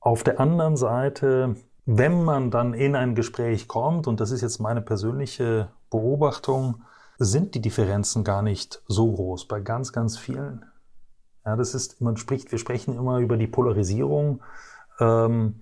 Auf 0.00 0.24
der 0.24 0.40
anderen 0.40 0.76
Seite, 0.76 1.56
wenn 1.86 2.24
man 2.24 2.50
dann 2.50 2.74
in 2.74 2.96
ein 2.96 3.14
Gespräch 3.14 3.68
kommt, 3.68 4.06
und 4.06 4.20
das 4.20 4.30
ist 4.30 4.40
jetzt 4.40 4.58
meine 4.58 4.82
persönliche 4.82 5.70
Beobachtung, 5.90 6.82
sind 7.18 7.54
die 7.54 7.60
Differenzen 7.60 8.24
gar 8.24 8.42
nicht 8.42 8.82
so 8.86 9.12
groß 9.12 9.48
bei 9.48 9.60
ganz, 9.60 9.92
ganz 9.92 10.16
vielen. 10.16 10.64
Ja, 11.44 11.56
das 11.56 11.74
ist, 11.74 12.00
man 12.00 12.16
spricht, 12.16 12.52
wir 12.52 12.58
sprechen 12.58 12.94
immer 12.96 13.18
über 13.18 13.36
die 13.36 13.46
Polarisierung. 13.46 14.42
Ähm, 15.00 15.60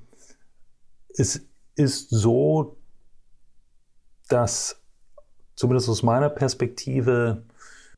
es 1.17 1.47
ist 1.77 2.11
so, 2.11 2.77
dass 4.29 4.83
zumindest 5.55 5.89
aus 5.89 6.03
meiner 6.03 6.29
Perspektive 6.29 7.45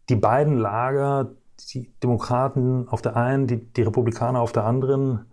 die 0.08 0.16
beiden 0.16 0.56
Lager, 0.56 1.34
die 1.72 1.90
Demokraten 2.02 2.88
auf 2.88 3.02
der 3.02 3.16
einen, 3.16 3.46
die, 3.46 3.56
die 3.56 3.82
Republikaner 3.82 4.40
auf 4.40 4.52
der 4.52 4.64
anderen, 4.64 5.26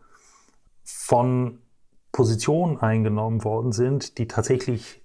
von 0.84 1.60
Positionen 2.12 2.78
eingenommen 2.78 3.44
worden 3.44 3.72
sind, 3.72 4.18
die 4.18 4.28
tatsächlich 4.28 5.02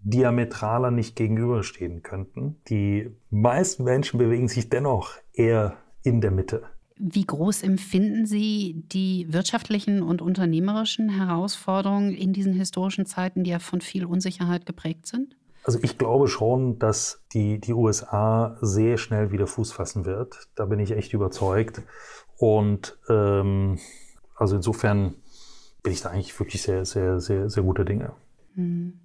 diametraler 0.00 0.90
nicht 0.90 1.16
gegenüberstehen 1.16 2.02
könnten. 2.02 2.56
Die 2.68 3.10
meisten 3.30 3.84
Menschen 3.84 4.18
bewegen 4.18 4.48
sich 4.48 4.68
dennoch 4.68 5.12
eher 5.32 5.76
in 6.02 6.20
der 6.20 6.30
Mitte. 6.30 6.62
Wie 6.96 7.24
groß 7.24 7.62
empfinden 7.62 8.24
Sie 8.24 8.84
die 8.92 9.26
wirtschaftlichen 9.32 10.02
und 10.02 10.22
unternehmerischen 10.22 11.08
Herausforderungen 11.08 12.12
in 12.12 12.32
diesen 12.32 12.52
historischen 12.52 13.04
Zeiten, 13.04 13.42
die 13.42 13.50
ja 13.50 13.58
von 13.58 13.80
viel 13.80 14.04
Unsicherheit 14.04 14.64
geprägt 14.64 15.06
sind? 15.06 15.36
Also 15.64 15.78
ich 15.82 15.96
glaube 15.96 16.28
schon, 16.28 16.78
dass 16.78 17.24
die, 17.32 17.58
die 17.58 17.72
USA 17.72 18.58
sehr 18.60 18.98
schnell 18.98 19.32
wieder 19.32 19.46
Fuß 19.46 19.72
fassen 19.72 20.04
wird. 20.04 20.48
Da 20.54 20.66
bin 20.66 20.78
ich 20.78 20.90
echt 20.90 21.14
überzeugt. 21.14 21.82
Und 22.36 22.98
ähm, 23.08 23.78
also 24.36 24.56
insofern 24.56 25.14
bin 25.82 25.92
ich 25.92 26.02
da 26.02 26.10
eigentlich 26.10 26.38
wirklich 26.38 26.62
sehr, 26.62 26.84
sehr, 26.84 27.18
sehr, 27.18 27.48
sehr 27.48 27.62
gute 27.62 27.86
Dinge. 27.86 28.12
Hm. 28.54 29.00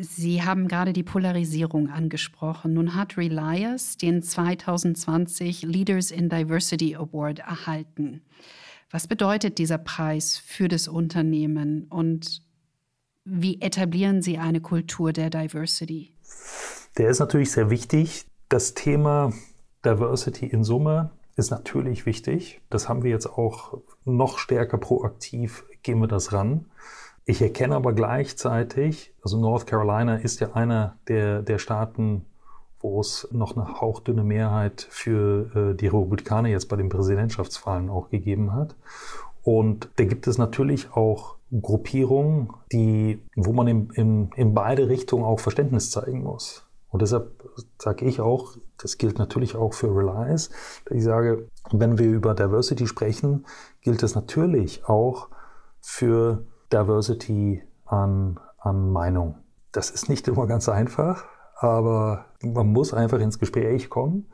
Sie 0.00 0.42
haben 0.42 0.68
gerade 0.68 0.92
die 0.92 1.02
Polarisierung 1.02 1.90
angesprochen. 1.90 2.74
Nun 2.74 2.94
hat 2.94 3.18
Relias 3.18 3.96
den 3.96 4.22
2020 4.22 5.62
Leaders 5.62 6.10
in 6.10 6.28
Diversity 6.28 6.94
Award 6.94 7.40
erhalten. 7.40 8.22
Was 8.90 9.08
bedeutet 9.08 9.58
dieser 9.58 9.78
Preis 9.78 10.38
für 10.38 10.68
das 10.68 10.88
Unternehmen 10.88 11.86
und 11.90 12.42
wie 13.24 13.60
etablieren 13.60 14.22
Sie 14.22 14.38
eine 14.38 14.60
Kultur 14.60 15.12
der 15.12 15.30
Diversity? 15.30 16.12
Der 16.98 17.10
ist 17.10 17.20
natürlich 17.20 17.52
sehr 17.52 17.70
wichtig. 17.70 18.26
Das 18.48 18.74
Thema 18.74 19.32
Diversity 19.84 20.46
in 20.46 20.64
Summe 20.64 21.10
ist 21.36 21.50
natürlich 21.50 22.06
wichtig. 22.06 22.60
Das 22.70 22.88
haben 22.88 23.02
wir 23.02 23.10
jetzt 23.10 23.26
auch 23.26 23.78
noch 24.04 24.38
stärker 24.38 24.78
proaktiv, 24.78 25.64
gehen 25.82 26.00
wir 26.00 26.08
das 26.08 26.32
ran. 26.32 26.66
Ich 27.24 27.40
erkenne 27.40 27.76
aber 27.76 27.92
gleichzeitig, 27.92 29.12
also 29.22 29.38
North 29.38 29.66
Carolina 29.66 30.16
ist 30.16 30.40
ja 30.40 30.52
einer 30.52 30.96
der, 31.06 31.42
der 31.42 31.58
Staaten, 31.58 32.24
wo 32.80 33.00
es 33.00 33.28
noch 33.30 33.56
eine 33.56 33.80
hauchdünne 33.80 34.24
Mehrheit 34.24 34.86
für 34.90 35.54
äh, 35.54 35.76
die 35.76 35.86
Republikaner 35.86 36.48
jetzt 36.48 36.68
bei 36.68 36.76
den 36.76 36.88
Präsidentschaftswahlen 36.88 37.90
auch 37.90 38.08
gegeben 38.08 38.54
hat. 38.54 38.74
Und 39.42 39.88
da 39.96 40.04
gibt 40.04 40.26
es 40.26 40.38
natürlich 40.38 40.92
auch 40.92 41.36
Gruppierungen, 41.50 42.52
die, 42.72 43.22
wo 43.34 43.52
man 43.52 43.66
in, 43.66 43.90
in, 43.90 44.30
in 44.36 44.54
beide 44.54 44.88
Richtungen 44.88 45.24
auch 45.24 45.40
Verständnis 45.40 45.90
zeigen 45.90 46.22
muss. 46.22 46.66
Und 46.90 47.02
deshalb 47.02 47.44
sage 47.78 48.04
ich 48.04 48.20
auch, 48.20 48.56
das 48.78 48.98
gilt 48.98 49.18
natürlich 49.18 49.54
auch 49.54 49.74
für 49.74 49.94
Reliance, 49.94 50.50
dass 50.84 50.96
ich 50.96 51.04
sage, 51.04 51.48
wenn 51.70 51.98
wir 51.98 52.06
über 52.06 52.34
Diversity 52.34 52.86
sprechen, 52.86 53.46
gilt 53.80 54.02
es 54.02 54.14
natürlich 54.14 54.88
auch 54.88 55.28
für 55.80 56.44
Diversity 56.72 57.62
an, 57.84 58.38
an 58.58 58.90
Meinung. 58.90 59.36
Das 59.72 59.90
ist 59.90 60.08
nicht 60.08 60.26
immer 60.26 60.46
ganz 60.46 60.68
einfach, 60.68 61.24
aber 61.56 62.26
man 62.42 62.72
muss 62.72 62.92
einfach 62.92 63.20
ins 63.20 63.38
Gespräch 63.38 63.88
kommen 63.88 64.26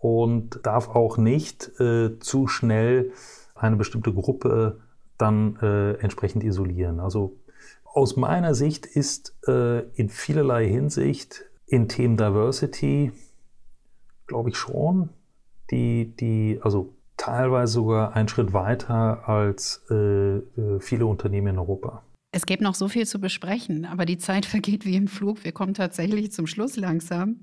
und 0.00 0.60
darf 0.64 0.88
auch 0.90 1.16
nicht 1.16 1.80
äh, 1.80 2.18
zu 2.18 2.46
schnell 2.46 3.12
eine 3.54 3.76
bestimmte 3.76 4.12
Gruppe 4.12 4.80
dann 5.18 5.56
äh, 5.62 5.92
entsprechend 5.94 6.44
isolieren. 6.44 7.00
Also 7.00 7.36
aus 7.84 8.16
meiner 8.16 8.54
Sicht 8.54 8.86
ist 8.86 9.34
äh, 9.48 9.80
in 9.94 10.08
vielerlei 10.08 10.68
Hinsicht 10.68 11.44
in 11.66 11.88
Themen 11.88 12.16
Diversity, 12.16 13.12
glaube 14.26 14.50
ich 14.50 14.56
schon, 14.56 15.08
die, 15.70 16.14
die, 16.16 16.60
also 16.62 16.94
teilweise 17.16 17.72
sogar 17.72 18.14
einen 18.14 18.28
Schritt 18.28 18.52
weiter 18.52 19.28
als 19.28 19.84
äh, 19.90 20.36
äh 20.36 20.80
viele 20.80 21.06
Unternehmen 21.06 21.48
in 21.48 21.58
Europa. 21.58 22.02
Es 22.32 22.44
gäbe 22.44 22.62
noch 22.62 22.74
so 22.74 22.88
viel 22.88 23.06
zu 23.06 23.18
besprechen, 23.18 23.86
aber 23.86 24.04
die 24.04 24.18
Zeit 24.18 24.44
vergeht 24.46 24.84
wie 24.84 24.96
im 24.96 25.08
Flug. 25.08 25.44
Wir 25.44 25.52
kommen 25.52 25.74
tatsächlich 25.74 26.32
zum 26.32 26.46
Schluss 26.46 26.76
langsam. 26.76 27.40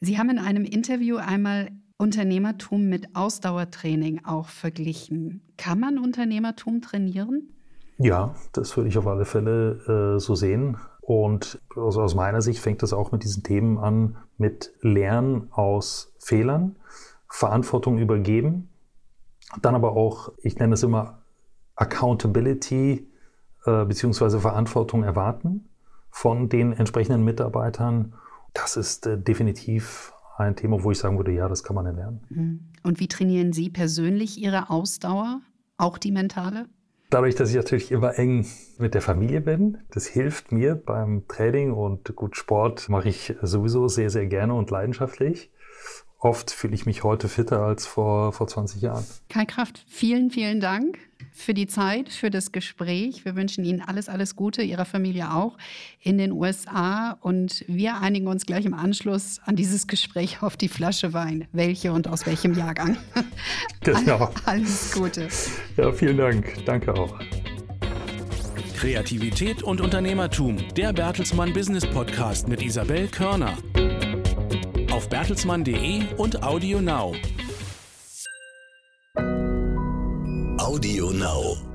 Sie 0.00 0.18
haben 0.18 0.30
in 0.30 0.38
einem 0.38 0.64
Interview 0.64 1.16
einmal 1.16 1.70
Unternehmertum 1.98 2.88
mit 2.88 3.16
Ausdauertraining 3.16 4.24
auch 4.24 4.48
verglichen. 4.48 5.42
Kann 5.56 5.80
man 5.80 5.98
Unternehmertum 5.98 6.80
trainieren? 6.80 7.48
Ja, 7.98 8.36
das 8.52 8.76
würde 8.76 8.88
ich 8.88 8.96
auf 8.96 9.06
alle 9.08 9.24
Fälle 9.24 10.14
äh, 10.16 10.20
so 10.20 10.36
sehen. 10.36 10.76
Und 11.00 11.60
also 11.74 12.02
aus 12.02 12.14
meiner 12.14 12.40
Sicht 12.40 12.60
fängt 12.60 12.82
das 12.82 12.92
auch 12.92 13.10
mit 13.10 13.24
diesen 13.24 13.42
Themen 13.42 13.78
an, 13.78 14.16
mit 14.36 14.72
Lernen 14.80 15.48
aus 15.50 16.14
Fehlern, 16.18 16.76
Verantwortung 17.28 17.98
übergeben, 17.98 18.68
dann 19.62 19.74
aber 19.74 19.92
auch, 19.92 20.32
ich 20.42 20.58
nenne 20.58 20.74
es 20.74 20.82
immer 20.82 21.22
Accountability 21.74 23.08
äh, 23.64 23.84
beziehungsweise 23.84 24.38
Verantwortung 24.38 25.02
erwarten 25.02 25.68
von 26.10 26.48
den 26.48 26.72
entsprechenden 26.72 27.24
Mitarbeitern. 27.24 28.14
Das 28.52 28.76
ist 28.76 29.06
äh, 29.06 29.18
definitiv 29.18 30.12
ein 30.38 30.56
Thema, 30.56 30.82
wo 30.82 30.90
ich 30.90 30.98
sagen 30.98 31.16
würde, 31.16 31.32
ja, 31.32 31.48
das 31.48 31.62
kann 31.62 31.76
man 31.76 31.86
erlernen. 31.86 32.20
Mhm. 32.28 32.60
Und 32.82 33.00
wie 33.00 33.08
trainieren 33.08 33.52
Sie 33.52 33.70
persönlich 33.70 34.38
Ihre 34.38 34.70
Ausdauer, 34.70 35.40
auch 35.76 35.98
die 35.98 36.12
mentale? 36.12 36.66
Dadurch, 37.10 37.34
dass 37.34 37.50
ich 37.50 37.56
natürlich 37.56 37.90
immer 37.90 38.18
eng 38.18 38.46
mit 38.78 38.92
der 38.92 39.00
Familie 39.00 39.40
bin, 39.40 39.78
das 39.90 40.06
hilft 40.06 40.52
mir 40.52 40.74
beim 40.74 41.26
Training 41.26 41.72
und 41.72 42.14
gut 42.14 42.36
Sport 42.36 42.88
mache 42.90 43.08
ich 43.08 43.34
sowieso 43.40 43.88
sehr, 43.88 44.10
sehr 44.10 44.26
gerne 44.26 44.52
und 44.52 44.70
leidenschaftlich. 44.70 45.50
Oft 46.18 46.50
fühle 46.50 46.74
ich 46.74 46.86
mich 46.86 47.04
heute 47.04 47.28
fitter 47.28 47.60
als 47.60 47.86
vor, 47.86 48.32
vor 48.32 48.48
20 48.48 48.82
Jahren. 48.82 49.04
Kai 49.28 49.44
Kraft, 49.44 49.84
vielen, 49.86 50.30
vielen 50.30 50.60
Dank 50.60 50.98
für 51.32 51.54
die 51.54 51.66
Zeit, 51.66 52.08
für 52.08 52.30
das 52.30 52.52
Gespräch. 52.52 53.24
Wir 53.24 53.36
wünschen 53.36 53.64
Ihnen 53.64 53.80
alles, 53.80 54.08
alles 54.08 54.34
Gute, 54.34 54.62
Ihrer 54.62 54.84
Familie 54.84 55.32
auch 55.32 55.56
in 56.00 56.18
den 56.18 56.32
USA. 56.32 57.16
Und 57.20 57.64
wir 57.68 58.00
einigen 58.00 58.26
uns 58.26 58.44
gleich 58.44 58.66
im 58.66 58.74
Anschluss 58.74 59.40
an 59.44 59.54
dieses 59.54 59.86
Gespräch 59.86 60.42
auf 60.42 60.56
die 60.56 60.68
Flasche 60.68 61.12
Wein. 61.12 61.46
Welche 61.52 61.92
und 61.92 62.08
aus 62.08 62.26
welchem 62.26 62.54
Jahrgang? 62.54 62.96
Genau. 63.80 64.30
Alles 64.44 64.92
Gute. 64.92 65.28
Ja, 65.76 65.92
vielen 65.92 66.18
Dank. 66.18 66.64
Danke 66.66 66.92
auch. 66.92 67.18
Kreativität 68.76 69.62
und 69.62 69.80
Unternehmertum, 69.80 70.58
der 70.76 70.92
Bertelsmann 70.92 71.52
Business 71.52 71.86
Podcast 71.86 72.48
mit 72.48 72.60
Isabel 72.62 73.08
Körner. 73.08 73.56
Auf 74.98 75.08
bertelsmann.de 75.08 76.02
und 76.16 76.42
Audio 76.42 76.80
Now. 76.80 77.14
Audio 80.58 81.12
Now. 81.12 81.67